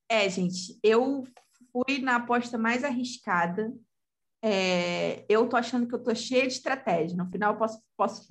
É, 0.07 0.29
gente, 0.29 0.79
eu 0.83 1.23
fui 1.71 1.99
na 1.99 2.17
aposta 2.17 2.57
mais 2.57 2.83
arriscada. 2.83 3.73
É, 4.43 5.25
eu 5.27 5.47
tô 5.49 5.57
achando 5.57 5.87
que 5.87 5.95
eu 5.95 6.03
tô 6.03 6.13
cheia 6.13 6.47
de 6.47 6.53
estratégia. 6.53 7.17
No 7.17 7.29
final, 7.29 7.53
eu 7.53 7.57
posso, 7.57 7.81
posso 7.97 8.27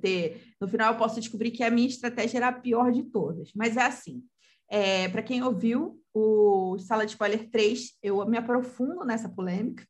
ter. 0.00 0.54
No 0.60 0.68
final, 0.68 0.92
eu 0.92 0.98
posso 0.98 1.20
descobrir 1.20 1.50
que 1.50 1.64
a 1.64 1.70
minha 1.70 1.88
estratégia 1.88 2.38
era 2.38 2.48
a 2.48 2.52
pior 2.52 2.92
de 2.92 3.02
todas. 3.04 3.52
Mas 3.54 3.76
é 3.76 3.82
assim: 3.82 4.22
é, 4.68 5.08
para 5.08 5.22
quem 5.22 5.42
ouviu 5.42 6.00
o 6.12 6.78
Sala 6.78 7.04
de 7.04 7.12
Spoiler 7.12 7.50
3, 7.50 7.92
eu 8.02 8.24
me 8.26 8.36
aprofundo 8.36 9.04
nessa 9.04 9.28
polêmica. 9.28 9.86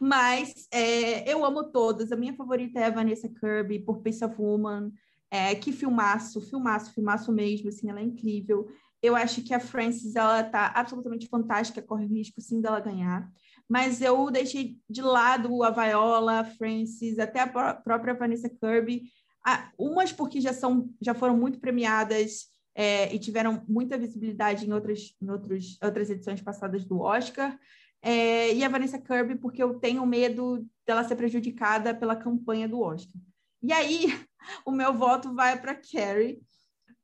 Mas 0.00 0.66
é, 0.70 1.30
eu 1.30 1.44
amo 1.44 1.64
todas. 1.64 2.12
A 2.12 2.16
minha 2.16 2.34
favorita 2.34 2.80
é 2.80 2.84
a 2.84 2.90
Vanessa 2.90 3.28
Kirby, 3.28 3.80
por 3.80 4.02
Piece 4.02 4.24
of 4.24 4.34
Woman. 4.38 4.92
É, 5.30 5.54
que 5.54 5.72
filmaço, 5.72 6.40
filmaço, 6.40 6.92
filmaço 6.92 7.32
mesmo. 7.32 7.68
Assim, 7.68 7.88
ela 7.88 8.00
é 8.00 8.04
incrível. 8.04 8.68
Eu 9.02 9.16
acho 9.16 9.42
que 9.42 9.52
a 9.52 9.60
Frances, 9.60 10.14
ela 10.14 10.44
tá 10.44 10.72
absolutamente 10.74 11.26
fantástica, 11.26 11.82
corre 11.82 12.06
risco 12.06 12.40
sim 12.40 12.60
dela 12.60 12.80
ganhar. 12.80 13.28
Mas 13.68 14.00
eu 14.00 14.30
deixei 14.30 14.78
de 14.88 15.02
lado 15.02 15.62
a 15.62 15.70
Viola, 15.70 16.40
a 16.40 16.44
Frances, 16.44 17.18
até 17.18 17.40
a 17.40 17.74
própria 17.74 18.14
Vanessa 18.14 18.48
Kirby. 18.48 19.04
Ah, 19.44 19.72
umas 19.78 20.12
porque 20.12 20.40
já 20.40 20.52
são, 20.52 20.90
já 21.00 21.14
foram 21.14 21.36
muito 21.36 21.58
premiadas 21.58 22.46
é, 22.74 23.12
e 23.14 23.18
tiveram 23.18 23.64
muita 23.68 23.98
visibilidade 23.98 24.66
em 24.66 24.72
outras, 24.72 25.14
em 25.20 25.30
outros, 25.30 25.78
outras 25.82 26.10
edições 26.10 26.40
passadas 26.40 26.84
do 26.84 27.00
Oscar. 27.00 27.58
É, 28.02 28.52
e 28.52 28.64
a 28.64 28.68
Vanessa 28.68 28.98
Kirby, 28.98 29.36
porque 29.36 29.62
eu 29.62 29.78
tenho 29.78 30.04
medo 30.04 30.66
dela 30.84 31.04
ser 31.04 31.16
prejudicada 31.16 31.94
pela 31.94 32.16
campanha 32.16 32.68
do 32.68 32.80
Oscar. 32.80 33.20
E 33.62 33.72
aí, 33.72 34.06
o 34.66 34.72
meu 34.72 34.92
voto 34.92 35.32
vai 35.34 35.60
para 35.60 35.74
Carrie, 35.74 36.42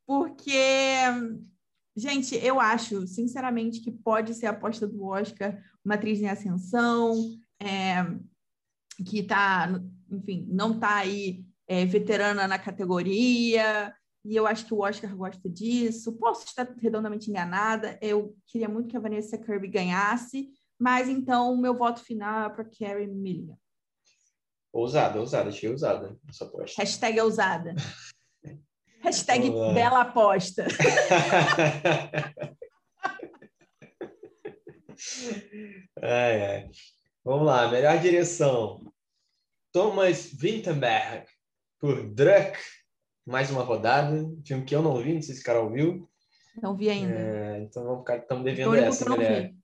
porque 0.05 0.53
Gente, 1.99 2.37
eu 2.37 2.61
acho, 2.61 3.09
sinceramente, 3.09 3.81
que 3.81 3.91
pode 3.91 4.33
ser 4.33 4.47
a 4.47 4.51
aposta 4.51 4.87
do 4.87 5.05
Oscar 5.05 5.61
uma 5.85 5.97
atriz 5.97 6.21
em 6.21 6.29
ascensão, 6.29 7.37
é, 7.61 8.05
que 9.05 9.19
está, 9.19 9.69
enfim, 10.09 10.47
não 10.49 10.75
está 10.75 10.99
aí 10.99 11.45
é, 11.67 11.85
veterana 11.85 12.47
na 12.47 12.57
categoria, 12.57 13.93
e 14.25 14.37
eu 14.37 14.47
acho 14.47 14.65
que 14.65 14.73
o 14.73 14.79
Oscar 14.79 15.13
gosta 15.17 15.49
disso. 15.51 16.17
Posso 16.19 16.47
estar 16.47 16.73
redondamente 16.81 17.31
enganada, 17.31 17.99
eu 18.01 18.37
queria 18.47 18.69
muito 18.69 18.89
que 18.89 18.97
a 18.97 19.01
Vanessa 19.01 19.37
Kirby 19.37 19.67
ganhasse, 19.67 20.51
mas 20.79 21.09
então 21.09 21.53
o 21.53 21.59
meu 21.59 21.77
voto 21.77 22.01
final 22.05 22.47
é 22.47 22.51
para 22.51 22.65
Carrie 22.65 23.09
Milligan. 23.09 23.57
Ousada, 24.73 25.19
ousada, 25.19 25.49
achei 25.49 25.69
ousada 25.69 26.17
essa 26.29 26.45
aposta. 26.45 26.81
Hashtag 26.81 27.21
ousada. 27.21 27.75
Hashtag 29.03 29.51
Olá. 29.51 29.73
bela 29.73 30.03
aposta. 30.03 30.67
ai, 36.03 36.45
ai. 36.45 36.69
Vamos 37.25 37.47
lá, 37.47 37.69
melhor 37.69 37.99
direção. 38.01 38.83
Thomas 39.73 40.33
Vinterberg 40.33 41.27
por 41.79 42.09
Druck, 42.09 42.59
mais 43.27 43.51
uma 43.51 43.63
rodada. 43.63 44.29
Filme 44.45 44.65
que 44.65 44.75
eu 44.75 44.83
não 44.83 44.97
vi, 45.03 45.15
não 45.15 45.23
sei 45.23 45.35
se 45.35 45.41
o 45.41 45.45
Carol 45.45 45.71
viu. 45.71 46.11
Não 46.61 46.77
vi 46.77 46.91
ainda. 46.91 47.15
É, 47.15 47.61
então 47.61 47.85
vamos 47.85 48.01
ficar, 48.01 48.19
estamos 48.19 48.45
devendo 48.45 48.75
essa, 48.75 49.05
galera. 49.05 49.55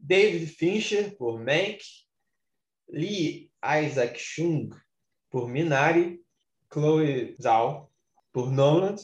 David 0.00 0.46
Fincher 0.46 1.16
por 1.16 1.38
Mank. 1.38 1.80
Lee 2.88 3.50
Isaac 3.84 4.18
Chung 4.18 4.70
por 5.30 5.48
Minari. 5.48 6.20
Chloe 6.72 7.36
Zhao 7.42 7.90
por 8.32 8.50
Noland 8.50 9.02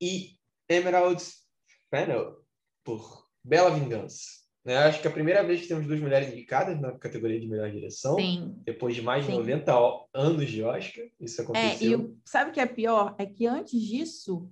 e 0.00 0.38
Emerald 0.68 1.22
Fennell 1.90 2.42
por 2.82 3.28
Bela 3.44 3.70
Vingança. 3.70 4.44
Né? 4.64 4.78
Acho 4.78 5.02
que 5.02 5.06
é 5.06 5.10
a 5.10 5.14
primeira 5.14 5.44
vez 5.44 5.60
que 5.60 5.68
temos 5.68 5.86
duas 5.86 6.00
mulheres 6.00 6.32
indicadas 6.32 6.80
na 6.80 6.92
categoria 6.92 7.38
de 7.38 7.46
melhor 7.46 7.70
direção. 7.70 8.16
Sim. 8.16 8.54
Depois 8.64 8.94
de 8.94 9.02
mais 9.02 9.26
de 9.26 9.32
Sim. 9.32 9.38
90 9.38 9.72
anos 10.14 10.50
de 10.50 10.62
Oscar, 10.62 11.04
isso 11.20 11.42
aconteceu. 11.42 12.00
É, 12.00 12.02
e 12.02 12.14
sabe 12.24 12.50
o 12.50 12.54
que 12.54 12.60
é 12.60 12.66
pior? 12.66 13.14
É 13.18 13.26
que 13.26 13.46
antes 13.46 13.78
disso, 13.78 14.50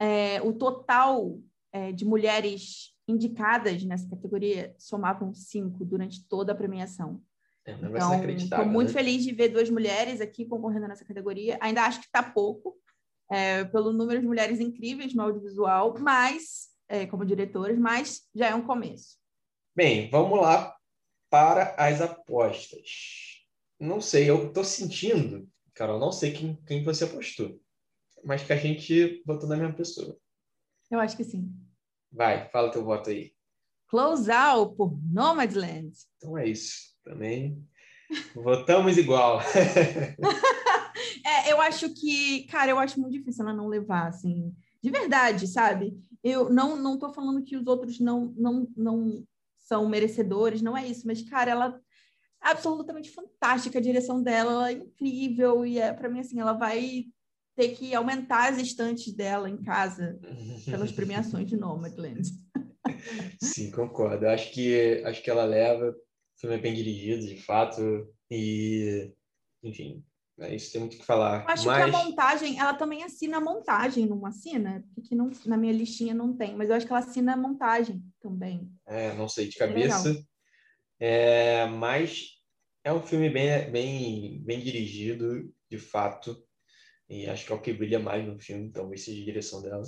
é, 0.00 0.42
o 0.42 0.52
total 0.52 1.38
é, 1.72 1.92
de 1.92 2.04
mulheres 2.04 2.92
indicadas 3.08 3.82
nessa 3.84 4.08
categoria 4.08 4.74
somavam 4.78 5.32
cinco 5.32 5.84
durante 5.84 6.26
toda 6.28 6.52
a 6.52 6.54
premiação. 6.54 7.22
É, 7.64 7.72
então, 7.72 8.24
estou 8.30 8.66
muito 8.66 8.88
né? 8.88 8.94
feliz 8.94 9.24
de 9.24 9.32
ver 9.32 9.48
duas 9.48 9.68
mulheres 9.68 10.20
aqui 10.20 10.46
concorrendo 10.46 10.88
nessa 10.88 11.04
categoria. 11.04 11.58
Ainda 11.60 11.82
acho 11.82 12.00
que 12.00 12.06
está 12.06 12.22
pouco, 12.22 12.76
é, 13.30 13.64
pelo 13.64 13.92
número 13.92 14.20
de 14.20 14.26
mulheres 14.26 14.60
incríveis 14.60 15.14
no 15.14 15.22
audiovisual, 15.22 15.94
mas 15.98 16.68
é, 16.88 17.06
como 17.06 17.24
diretoras, 17.24 17.78
mas 17.78 18.22
já 18.34 18.48
é 18.48 18.54
um 18.54 18.66
começo. 18.66 19.18
Bem, 19.76 20.08
vamos 20.10 20.40
lá 20.40 20.74
para 21.30 21.74
as 21.76 22.00
apostas. 22.00 23.44
Não 23.78 24.00
sei, 24.00 24.28
eu 24.28 24.48
estou 24.48 24.64
sentindo, 24.64 25.48
Carol, 25.74 26.00
não 26.00 26.10
sei 26.10 26.32
quem, 26.32 26.56
quem 26.66 26.82
você 26.82 27.04
apostou, 27.04 27.60
mas 28.24 28.42
que 28.42 28.52
a 28.52 28.56
gente 28.56 29.22
votou 29.24 29.48
na 29.48 29.56
mesma 29.56 29.74
pessoa. 29.74 30.16
Eu 30.90 30.98
acho 30.98 31.16
que 31.16 31.22
sim. 31.22 31.54
Vai, 32.12 32.48
fala 32.50 32.70
teu 32.70 32.84
voto 32.84 33.10
aí. 33.10 33.32
Close 33.88 34.30
Out 34.30 34.76
por 34.76 34.98
Nomadland. 35.10 35.92
Então 36.16 36.36
é 36.36 36.46
isso. 36.46 36.88
Também 37.04 37.66
votamos 38.34 38.96
igual. 38.96 39.40
É, 41.24 41.52
eu 41.52 41.60
acho 41.60 41.90
que, 41.90 42.44
cara, 42.44 42.70
eu 42.70 42.78
acho 42.78 42.98
muito 43.00 43.12
difícil 43.12 43.44
ela 43.44 43.52
não 43.52 43.68
levar, 43.68 44.08
assim, 44.08 44.52
de 44.82 44.90
verdade, 44.90 45.46
sabe? 45.46 45.96
Eu 46.24 46.50
não, 46.50 46.74
não 46.74 46.98
tô 46.98 47.12
falando 47.12 47.42
que 47.42 47.56
os 47.56 47.66
outros 47.66 48.00
não, 48.00 48.34
não, 48.36 48.66
não 48.76 49.24
são 49.56 49.88
merecedores, 49.88 50.62
não 50.62 50.76
é 50.76 50.86
isso, 50.86 51.06
mas, 51.06 51.22
cara, 51.22 51.50
ela 51.50 51.80
é 52.42 52.48
absolutamente 52.48 53.10
fantástica, 53.10 53.78
a 53.78 53.82
direção 53.82 54.22
dela 54.22 54.70
é 54.70 54.72
incrível, 54.72 55.64
e 55.64 55.78
é, 55.78 55.92
para 55.92 56.08
mim, 56.08 56.20
assim, 56.20 56.40
ela 56.40 56.54
vai 56.54 57.04
ter 57.58 57.70
que 57.70 57.92
aumentar 57.92 58.52
as 58.52 58.58
estantes 58.58 59.12
dela 59.12 59.50
em 59.50 59.56
casa 59.56 60.16
pelas 60.64 60.92
premiações 60.92 61.48
de 61.48 61.56
Nomadland. 61.56 62.22
Sim, 63.42 63.72
concordo. 63.72 64.28
Acho 64.28 64.52
que 64.52 65.02
acho 65.04 65.20
que 65.20 65.28
ela 65.28 65.44
leva, 65.44 65.90
o 65.90 66.40
filme 66.40 66.54
é 66.54 66.60
bem 66.60 66.72
dirigido, 66.72 67.26
de 67.26 67.42
fato, 67.42 67.82
e 68.30 69.12
enfim, 69.60 70.04
é, 70.38 70.54
isso 70.54 70.70
tem 70.70 70.80
muito 70.80 70.94
o 70.94 70.98
que 71.00 71.04
falar. 71.04 71.44
Acho 71.48 71.66
mas... 71.66 71.84
que 71.84 71.90
a 71.90 72.04
montagem, 72.04 72.60
ela 72.60 72.74
também 72.74 73.02
assina 73.02 73.38
a 73.38 73.40
montagem, 73.40 74.06
não 74.06 74.24
assina? 74.24 74.84
Porque 74.94 75.16
não, 75.16 75.28
na 75.44 75.56
minha 75.56 75.72
listinha 75.72 76.14
não 76.14 76.36
tem, 76.36 76.54
mas 76.54 76.68
eu 76.68 76.76
acho 76.76 76.86
que 76.86 76.92
ela 76.92 77.00
assina 77.00 77.32
a 77.32 77.36
montagem 77.36 78.00
também. 78.22 78.70
É, 78.86 79.12
não 79.14 79.28
sei 79.28 79.48
de 79.48 79.56
cabeça. 79.56 80.16
É, 81.00 81.66
mas 81.66 82.36
é 82.84 82.92
um 82.92 83.02
filme 83.02 83.28
bem, 83.28 83.68
bem, 83.68 84.42
bem 84.44 84.60
dirigido, 84.60 85.52
de 85.68 85.76
fato. 85.76 86.40
E 87.08 87.26
acho 87.26 87.46
que 87.46 87.52
é 87.52 87.54
o 87.54 87.60
que 87.60 87.72
brilha 87.72 87.98
mais 87.98 88.26
no 88.26 88.38
filme, 88.38 88.70
talvez 88.70 89.04
seja 89.04 89.22
a 89.22 89.24
direção 89.24 89.62
dela. 89.62 89.82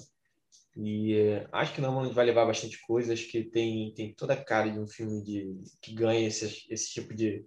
E 0.76 1.14
é, 1.14 1.48
acho 1.52 1.74
que 1.74 1.80
não 1.80 2.12
vai 2.12 2.24
levar 2.24 2.46
bastante 2.46 2.80
coisa, 2.80 3.12
acho 3.12 3.28
que 3.28 3.44
tem, 3.44 3.92
tem 3.94 4.14
toda 4.14 4.34
a 4.34 4.44
cara 4.44 4.70
de 4.70 4.78
um 4.78 4.86
filme 4.86 5.22
de, 5.22 5.60
que 5.82 5.92
ganha 5.92 6.26
esse, 6.26 6.66
esse 6.70 6.90
tipo 6.90 7.14
de, 7.14 7.44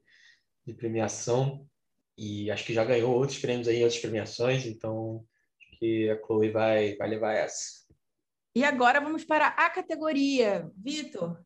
de 0.65 0.73
premiação. 0.73 1.67
E 2.15 2.51
acho 2.51 2.65
que 2.65 2.73
já 2.73 2.85
ganhou 2.85 3.15
outros 3.15 3.39
prêmios 3.39 3.67
aí, 3.67 3.83
outras 3.83 3.99
premiações, 3.99 4.67
então 4.67 5.25
acho 5.57 5.79
que 5.79 6.09
a 6.09 6.21
Chloe 6.23 6.51
vai, 6.51 6.95
vai 6.95 7.09
levar 7.09 7.33
essa. 7.33 7.83
E 8.55 8.63
agora 8.63 9.01
vamos 9.01 9.23
para 9.23 9.47
a 9.47 9.67
categoria. 9.71 10.69
Vitor, 10.77 11.43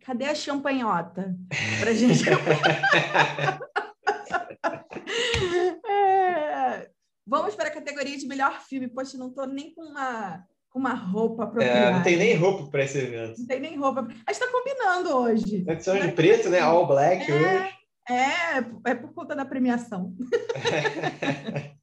cadê 0.00 0.26
a 0.26 0.34
champanhota? 0.36 1.36
Pra 1.80 1.92
gente. 1.92 2.22
é... 5.90 6.88
Vamos 7.26 7.54
para 7.54 7.68
a 7.68 7.72
categoria 7.72 8.16
de 8.16 8.26
melhor 8.26 8.60
filme. 8.60 8.88
Poxa, 8.88 9.18
não 9.18 9.28
estou 9.28 9.46
nem 9.46 9.74
com 9.74 9.82
uma, 9.82 10.44
com 10.70 10.78
uma 10.78 10.94
roupa 10.94 11.44
apropriada. 11.44 11.90
É, 11.90 11.92
não 11.92 12.02
tem 12.02 12.16
nem 12.16 12.36
roupa 12.36 12.70
para 12.70 12.84
esse 12.84 12.98
evento. 12.98 13.38
Não 13.40 13.46
tem 13.46 13.60
nem 13.60 13.76
roupa. 13.76 14.02
A 14.02 14.32
gente 14.32 14.42
está 14.42 14.46
combinando 14.46 15.16
hoje. 15.16 15.64
Edição 15.68 15.98
de 15.98 16.12
preto, 16.12 16.48
né? 16.48 16.60
All 16.60 16.86
black 16.86 17.30
é, 17.30 17.34
hoje. 17.34 17.74
É, 18.08 18.90
é 18.90 18.94
por 18.94 19.12
conta 19.12 19.34
da 19.34 19.44
premiação. 19.44 20.14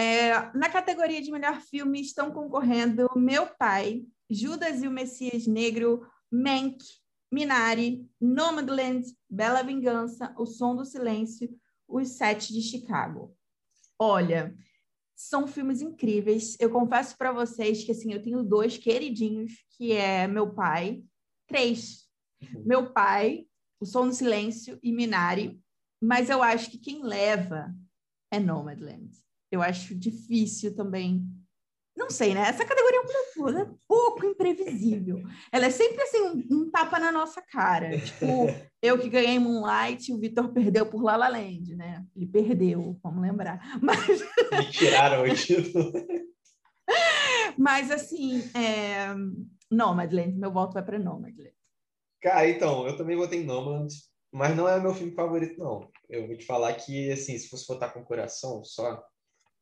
É, 0.00 0.32
na 0.56 0.68
categoria 0.70 1.20
de 1.20 1.28
melhor 1.28 1.60
filme 1.60 2.00
estão 2.00 2.30
concorrendo 2.30 3.10
Meu 3.16 3.48
Pai, 3.48 4.04
Judas 4.30 4.80
e 4.80 4.86
o 4.86 4.92
Messias 4.92 5.44
Negro, 5.44 6.06
Mank, 6.30 6.78
Minari, 7.32 8.06
Nomadland, 8.20 9.04
Bela 9.28 9.60
Vingança, 9.64 10.32
O 10.38 10.46
Som 10.46 10.76
do 10.76 10.84
Silêncio, 10.84 11.50
Os 11.88 12.10
Sete 12.10 12.52
de 12.52 12.62
Chicago. 12.62 13.36
Olha, 13.98 14.54
são 15.16 15.46
filmes 15.46 15.82
incríveis. 15.82 16.56
Eu 16.60 16.70
confesso 16.70 17.16
para 17.16 17.32
vocês 17.32 17.84
que 17.84 17.92
assim, 17.92 18.12
eu 18.12 18.22
tenho 18.22 18.42
dois 18.42 18.78
queridinhos, 18.78 19.52
que 19.76 19.92
é 19.92 20.26
Meu 20.26 20.54
Pai, 20.54 21.02
três. 21.46 22.06
Uhum. 22.42 22.64
Meu 22.64 22.92
Pai, 22.92 23.46
O 23.80 23.86
Som 23.86 24.08
do 24.08 24.14
Silêncio 24.14 24.78
e 24.82 24.92
Minari, 24.92 25.60
mas 26.00 26.30
eu 26.30 26.42
acho 26.42 26.70
que 26.70 26.78
quem 26.78 27.02
leva 27.02 27.74
é 28.30 28.38
Nomadland 28.38 29.10
eu 29.50 29.62
acho 29.62 29.94
difícil 29.94 30.74
também. 30.74 31.24
Não 31.96 32.10
sei, 32.10 32.34
né? 32.34 32.40
Essa 32.42 32.64
categoria 32.64 33.00
é 33.00 33.40
um, 33.40 33.48
é 33.58 33.74
pouco 33.86 34.24
imprevisível. 34.24 35.22
Ela 35.50 35.66
é 35.66 35.70
sempre 35.70 36.00
assim, 36.02 36.20
um, 36.20 36.46
um, 36.50 36.70
tapa 36.70 36.98
na 37.00 37.10
nossa 37.10 37.42
cara. 37.42 37.98
Tipo, 37.98 38.26
eu 38.82 38.98
que 38.98 39.08
ganhei 39.08 39.38
Moonlight, 39.38 40.12
o 40.12 40.18
Vitor 40.18 40.48
perdeu 40.54 40.86
por 40.86 41.02
La 41.02 41.16
La 41.16 41.28
Land, 41.28 41.74
né? 41.74 42.04
Ele 42.14 42.26
perdeu, 42.26 42.98
vamos 43.02 43.22
lembrar. 43.22 43.60
Mas... 43.82 44.20
Me 44.52 44.70
tiraram 44.70 45.22
o 45.22 45.34
título. 45.34 45.92
Mas 47.56 47.90
assim, 47.90 48.40
é... 48.54 49.08
Nomadland, 49.70 50.38
meu 50.38 50.52
voto 50.52 50.74
vai 50.74 50.84
para 50.84 50.98
Nomadland. 50.98 51.52
Cara, 52.20 52.48
então, 52.48 52.86
eu 52.86 52.96
também 52.96 53.16
votei 53.16 53.42
em 53.42 53.44
Nomadland, 53.44 53.94
mas 54.32 54.56
não 54.56 54.68
é 54.68 54.80
meu 54.80 54.94
filme 54.94 55.14
favorito, 55.14 55.58
não. 55.58 55.88
Eu 56.08 56.26
vou 56.26 56.36
te 56.36 56.44
falar 56.44 56.72
que, 56.74 57.10
assim, 57.12 57.38
se 57.38 57.48
fosse 57.48 57.66
votar 57.66 57.92
com 57.92 58.00
o 58.00 58.04
coração 58.04 58.64
só, 58.64 59.02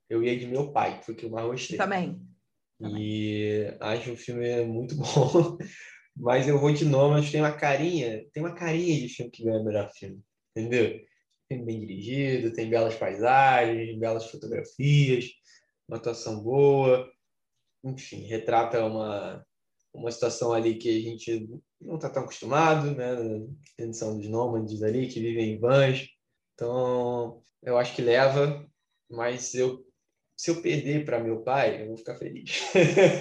eu 0.08 0.22
ia 0.22 0.38
de 0.38 0.46
meu 0.46 0.72
pai, 0.72 0.98
que 0.98 1.06
foi 1.06 1.14
o 1.14 1.16
que 1.16 1.26
eu 1.26 1.30
mais 1.30 1.46
gostei. 1.46 1.76
Também. 1.76 2.20
E 2.80 3.74
acho 3.80 4.12
o 4.12 4.16
filme 4.16 4.64
muito 4.64 4.94
bom. 4.96 5.58
Mas 6.16 6.48
eu 6.48 6.58
vou 6.58 6.72
de 6.72 6.84
Nomadland, 6.84 7.30
tem 7.30 7.40
uma 7.40 7.52
carinha, 7.52 8.24
tem 8.32 8.42
uma 8.42 8.54
carinha 8.54 9.00
de 9.00 9.08
filme 9.08 9.30
que 9.30 9.44
ganha 9.44 9.62
melhor 9.62 9.90
filme, 9.92 10.20
entendeu? 10.56 10.98
Filme 11.48 11.64
bem 11.64 11.80
dirigido, 11.80 12.54
tem 12.54 12.70
belas 12.70 12.94
paisagens, 12.94 13.98
belas 13.98 14.30
fotografias, 14.30 15.26
uma 15.86 15.98
atuação 15.98 16.42
boa, 16.42 17.10
enfim, 17.84 18.22
retrata 18.26 18.84
uma, 18.84 19.44
uma 19.92 20.10
situação 20.10 20.52
ali 20.52 20.76
que 20.76 20.88
a 20.88 21.00
gente 21.00 21.48
não 21.80 21.96
está 21.96 22.10
tão 22.10 22.22
acostumado, 22.22 22.92
né? 22.92 23.14
Eles 23.78 23.98
são 23.98 24.16
dos 24.16 24.28
nômades 24.28 24.82
ali 24.82 25.08
que 25.08 25.20
vivem 25.20 25.52
em 25.52 25.60
vans. 25.60 26.08
Então, 26.54 27.42
eu 27.62 27.76
acho 27.78 27.94
que 27.94 28.02
leva, 28.02 28.66
mas 29.10 29.54
eu 29.54 29.85
se 30.36 30.50
eu 30.50 30.60
perder 30.60 31.04
para 31.04 31.18
meu 31.18 31.40
pai, 31.40 31.82
eu 31.82 31.88
vou 31.88 31.96
ficar 31.96 32.16
feliz. 32.16 32.62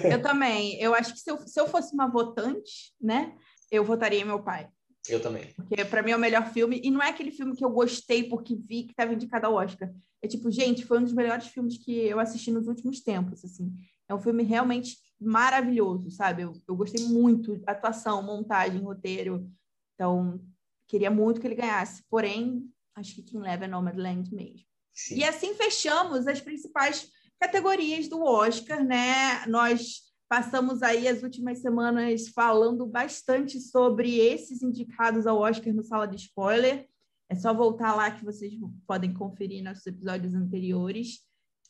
eu 0.04 0.20
também. 0.22 0.78
Eu 0.78 0.94
acho 0.94 1.14
que 1.14 1.20
se 1.20 1.30
eu, 1.30 1.38
se 1.38 1.58
eu 1.58 1.66
fosse 1.66 1.94
uma 1.94 2.06
votante, 2.06 2.92
né, 3.00 3.34
eu 3.70 3.82
votaria 3.82 4.20
em 4.20 4.24
meu 4.24 4.42
pai. 4.42 4.68
Eu 5.08 5.20
também. 5.20 5.52
Porque 5.54 5.84
para 5.84 6.02
mim 6.02 6.10
é 6.10 6.16
o 6.16 6.20
melhor 6.20 6.46
filme. 6.52 6.80
E 6.82 6.90
não 6.90 7.02
é 7.02 7.08
aquele 7.08 7.30
filme 7.30 7.56
que 7.56 7.64
eu 7.64 7.70
gostei 7.70 8.24
porque 8.24 8.54
vi 8.54 8.82
que 8.82 8.90
estava 8.90 9.14
indicado 9.14 9.46
ao 9.46 9.54
Oscar. 9.54 9.90
É 10.20 10.28
tipo, 10.28 10.50
gente, 10.50 10.84
foi 10.84 10.98
um 10.98 11.04
dos 11.04 11.12
melhores 11.12 11.46
filmes 11.46 11.78
que 11.78 11.92
eu 11.92 12.18
assisti 12.18 12.50
nos 12.50 12.66
últimos 12.66 13.00
tempos, 13.00 13.44
assim. 13.44 13.72
É 14.08 14.14
um 14.14 14.20
filme 14.20 14.42
realmente 14.42 14.98
maravilhoso, 15.18 16.10
sabe? 16.10 16.42
Eu, 16.42 16.52
eu 16.68 16.76
gostei 16.76 17.04
muito. 17.06 17.62
Atuação, 17.66 18.22
montagem, 18.22 18.82
roteiro. 18.82 19.48
Então, 19.94 20.40
queria 20.88 21.10
muito 21.10 21.40
que 21.40 21.46
ele 21.46 21.54
ganhasse. 21.54 22.02
Porém, 22.10 22.68
acho 22.94 23.14
que 23.14 23.22
quem 23.22 23.40
leva 23.40 23.64
é 23.64 23.68
Nomadland 23.68 24.34
mesmo. 24.34 24.65
Sim. 24.96 25.16
E 25.16 25.24
assim 25.24 25.54
fechamos 25.54 26.26
as 26.26 26.40
principais 26.40 27.10
categorias 27.38 28.08
do 28.08 28.22
Oscar, 28.22 28.82
né? 28.82 29.44
Nós 29.46 30.00
passamos 30.26 30.82
aí 30.82 31.06
as 31.06 31.22
últimas 31.22 31.58
semanas 31.58 32.28
falando 32.28 32.86
bastante 32.86 33.60
sobre 33.60 34.18
esses 34.18 34.62
indicados 34.62 35.26
ao 35.26 35.38
Oscar 35.38 35.72
no 35.74 35.84
Sala 35.84 36.08
de 36.08 36.16
Spoiler. 36.16 36.88
É 37.28 37.34
só 37.34 37.52
voltar 37.52 37.94
lá 37.94 38.10
que 38.10 38.24
vocês 38.24 38.54
podem 38.86 39.12
conferir 39.12 39.62
nossos 39.62 39.86
episódios 39.86 40.34
anteriores. 40.34 41.20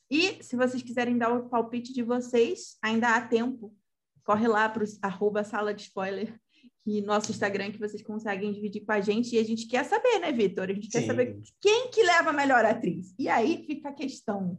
E 0.08 0.42
se 0.42 0.54
vocês 0.54 0.82
quiserem 0.82 1.18
dar 1.18 1.32
o 1.32 1.48
palpite 1.48 1.92
de 1.92 2.02
vocês, 2.02 2.76
ainda 2.80 3.16
há 3.16 3.20
tempo. 3.20 3.74
Corre 4.24 4.46
lá 4.46 4.68
para 4.68 4.84
o 4.84 5.44
sala 5.44 5.74
de 5.74 5.82
spoiler 5.82 6.38
e 6.86 7.02
nosso 7.02 7.30
Instagram 7.32 7.72
que 7.72 7.80
vocês 7.80 8.02
conseguem 8.02 8.52
dividir 8.52 8.84
com 8.84 8.92
a 8.92 9.00
gente. 9.00 9.34
E 9.34 9.38
a 9.38 9.44
gente 9.44 9.66
quer 9.66 9.84
saber, 9.84 10.20
né, 10.20 10.30
Vitor? 10.32 10.70
A 10.70 10.72
gente 10.72 10.86
Sim. 10.86 10.92
quer 10.92 11.06
saber 11.06 11.38
quem 11.60 11.90
que 11.90 12.02
leva 12.02 12.30
a 12.30 12.32
melhor 12.32 12.64
atriz. 12.64 13.14
E 13.18 13.28
aí 13.28 13.64
fica 13.66 13.88
a 13.88 13.94
questão. 13.94 14.58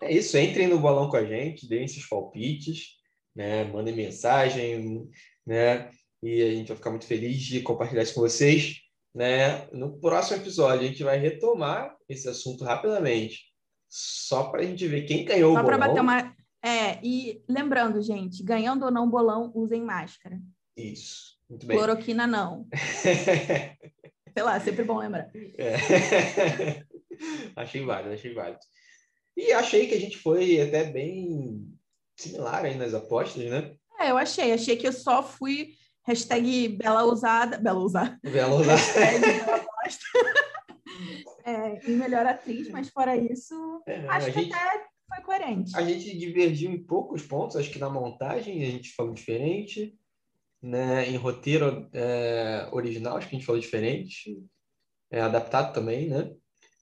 É 0.00 0.12
isso, 0.12 0.36
entrem 0.38 0.68
no 0.68 0.78
bolão 0.78 1.10
com 1.10 1.16
a 1.16 1.24
gente, 1.24 1.68
deem 1.68 1.86
seus 1.86 2.06
palpites, 2.06 2.96
né? 3.34 3.64
Mandem 3.64 3.94
mensagem, 3.94 5.08
né? 5.46 5.90
E 6.22 6.42
a 6.42 6.50
gente 6.50 6.68
vai 6.68 6.76
ficar 6.76 6.90
muito 6.90 7.06
feliz 7.06 7.38
de 7.42 7.60
compartilhar 7.60 8.02
isso 8.02 8.14
com 8.14 8.20
vocês. 8.20 8.80
Né? 9.14 9.66
No 9.72 9.98
próximo 9.98 10.36
episódio, 10.36 10.84
a 10.84 10.88
gente 10.88 11.02
vai 11.02 11.18
retomar 11.18 11.96
esse 12.06 12.28
assunto 12.28 12.64
rapidamente, 12.64 13.44
só 13.88 14.50
para 14.50 14.60
a 14.60 14.64
gente 14.64 14.86
ver 14.86 15.06
quem 15.06 15.24
ganhou 15.24 15.54
só 15.54 15.60
o 15.60 15.62
bolão. 15.62 15.78
Bater 15.78 16.00
uma... 16.02 16.36
É, 16.62 17.00
e 17.02 17.42
lembrando, 17.48 18.02
gente, 18.02 18.42
ganhando 18.42 18.84
ou 18.84 18.90
não 18.90 19.08
bolão, 19.08 19.50
usem 19.54 19.82
máscara. 19.82 20.38
Isso. 20.76 21.35
Muito 21.48 21.66
bem. 21.66 21.76
Cloroquina 21.76 22.26
não. 22.26 22.66
Sei 24.36 24.42
lá, 24.42 24.60
sempre 24.60 24.84
bom 24.84 24.98
lembrar. 24.98 25.30
É. 25.56 25.76
achei 27.56 27.84
válido, 27.84 28.14
achei 28.14 28.34
válido. 28.34 28.60
E 29.36 29.52
achei 29.52 29.86
que 29.86 29.94
a 29.94 30.00
gente 30.00 30.18
foi 30.18 30.60
até 30.60 30.84
bem 30.84 31.64
similar 32.18 32.64
aí 32.64 32.74
nas 32.74 32.94
apostas, 32.94 33.50
né? 33.50 33.74
É, 33.98 34.10
eu 34.10 34.18
achei. 34.18 34.52
Achei 34.52 34.76
que 34.76 34.86
eu 34.86 34.92
só 34.92 35.22
fui 35.22 35.74
hashtag 36.06 36.68
Bela 36.68 37.04
Usada. 37.04 37.58
Bela 37.58 37.78
Usada. 37.78 38.18
Bela 38.22 38.56
Usada. 38.56 38.82
é, 41.44 41.88
e 41.88 41.90
melhor 41.92 42.26
atriz, 42.26 42.68
mas 42.70 42.88
fora 42.88 43.16
isso, 43.16 43.82
é, 43.86 44.06
acho 44.08 44.32
que 44.32 44.40
gente, 44.40 44.52
até 44.52 44.84
foi 45.08 45.24
coerente. 45.24 45.76
A 45.76 45.82
gente 45.82 46.18
divergiu 46.18 46.70
em 46.70 46.82
poucos 46.82 47.22
pontos, 47.22 47.56
acho 47.56 47.70
que 47.70 47.78
na 47.78 47.88
montagem 47.88 48.62
a 48.62 48.70
gente 48.70 48.94
falou 48.94 49.12
diferente 49.12 49.96
né, 50.62 51.08
em 51.08 51.16
roteiro 51.16 51.88
é, 51.92 52.68
original, 52.72 53.16
acho 53.16 53.28
que 53.28 53.36
a 53.36 53.38
gente 53.38 53.46
falou 53.46 53.60
diferente, 53.60 54.36
é, 55.10 55.20
adaptado 55.20 55.72
também, 55.72 56.08
né? 56.08 56.32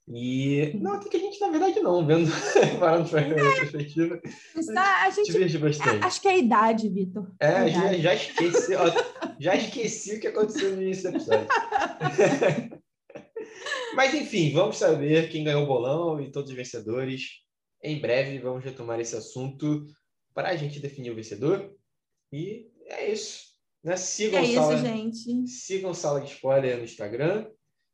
E 0.07 0.71
não, 0.75 0.93
até 0.93 1.09
que 1.09 1.17
a 1.17 1.19
gente, 1.19 1.41
na 1.41 1.49
verdade, 1.49 1.79
não, 1.79 2.05
vendo, 2.05 2.29
parando 2.79 3.09
para 3.09 3.21
a 3.21 3.59
perspectiva. 3.59 4.21
a 4.55 5.09
gente, 5.09 5.35
a 5.35 5.39
gente 5.47 5.57
bastante. 5.57 6.05
acho 6.05 6.21
que 6.21 6.27
é 6.27 6.31
a 6.31 6.37
idade, 6.37 6.89
Vitor. 6.89 7.33
É, 7.39 7.67
já, 7.69 7.93
já 7.93 8.13
esqueci, 8.13 8.75
ó, 8.75 8.85
já 9.39 9.55
esqueci 9.55 10.15
o 10.15 10.19
que 10.19 10.27
aconteceu 10.27 10.75
no 10.75 10.81
início 10.83 11.09
do 11.09 11.17
episódio. 11.17 11.47
Mas 13.95 14.13
enfim, 14.13 14.51
vamos 14.51 14.77
saber 14.77 15.29
quem 15.29 15.43
ganhou 15.43 15.63
o 15.63 15.67
bolão 15.67 16.21
e 16.21 16.31
todos 16.31 16.51
os 16.51 16.55
vencedores. 16.55 17.41
Em 17.81 17.99
breve 17.99 18.37
vamos 18.37 18.63
retomar 18.63 18.99
esse 18.99 19.15
assunto 19.15 19.87
para 20.35 20.49
a 20.49 20.55
gente 20.55 20.79
definir 20.79 21.11
o 21.11 21.15
vencedor. 21.15 21.73
E 22.31 22.69
é 22.87 23.11
isso. 23.11 23.54
Né? 23.85 23.95
Sigam, 23.97 24.39
é 24.39 24.47
sala, 24.47 24.73
isso, 24.73 24.83
gente. 24.83 25.47
sigam 25.47 25.93
Sala 25.93 26.19
de 26.19 26.31
Spoiler 26.31 26.77
no 26.77 26.83
Instagram, 26.83 27.45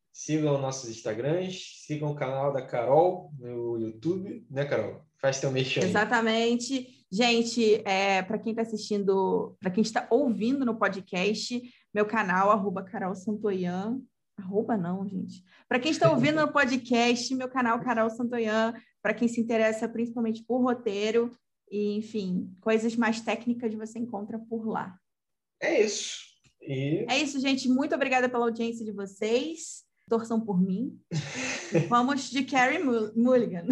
sigam 0.09 0.57
nossos 0.57 0.89
Instagrams, 0.89 1.83
sigam 1.85 2.11
o 2.11 2.15
canal 2.15 2.53
da 2.53 2.65
Carol 2.65 3.29
no 3.37 3.77
YouTube, 3.77 4.47
né, 4.49 4.63
Carol? 4.63 5.05
Faz 5.19 5.41
teu 5.41 5.51
mexer 5.51 5.83
Exatamente. 5.83 7.05
Gente, 7.11 7.81
é, 7.85 8.21
para 8.21 8.39
quem 8.39 8.53
está 8.53 8.61
assistindo, 8.61 9.57
para 9.59 9.69
quem 9.69 9.81
está 9.81 10.07
ouvindo 10.09 10.65
no 10.65 10.77
podcast, 10.77 11.61
meu 11.93 12.05
canal, 12.05 12.51
arroba 12.51 12.83
Carol 12.83 13.13
Santoyan. 13.13 13.99
Arroba 14.39 14.77
não, 14.77 15.05
gente. 15.05 15.43
Para 15.67 15.77
quem 15.77 15.91
está 15.91 16.09
ouvindo 16.09 16.39
no 16.39 16.53
podcast, 16.53 17.35
meu 17.35 17.49
canal 17.49 17.81
Carol 17.81 18.09
Santoyan, 18.09 18.73
para 19.01 19.13
quem 19.13 19.27
se 19.27 19.41
interessa 19.41 19.89
principalmente 19.89 20.41
por 20.41 20.61
roteiro, 20.61 21.35
e, 21.69 21.97
enfim, 21.97 22.49
coisas 22.61 22.95
mais 22.95 23.19
técnicas 23.19 23.73
você 23.73 23.99
encontra 23.99 24.39
por 24.39 24.65
lá. 24.65 24.97
É 25.61 25.81
isso. 25.81 26.19
E... 26.61 27.05
É 27.07 27.17
isso, 27.17 27.39
gente. 27.39 27.69
Muito 27.69 27.95
obrigada 27.95 28.27
pela 28.27 28.45
audiência 28.45 28.83
de 28.83 28.91
vocês. 28.91 29.83
Torçam 30.09 30.41
por 30.41 30.59
mim. 30.59 30.99
Vamos 31.87 32.29
de 32.29 32.43
Carrie 32.43 32.83
Mulligan. 33.15 33.67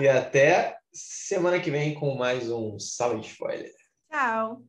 e 0.00 0.08
até 0.08 0.78
semana 0.92 1.60
que 1.60 1.70
vem 1.70 1.94
com 1.94 2.16
mais 2.16 2.50
um 2.50 2.78
Salve 2.78 3.20
de 3.20 3.28
Spoiler. 3.28 3.72
Tchau. 4.10 4.62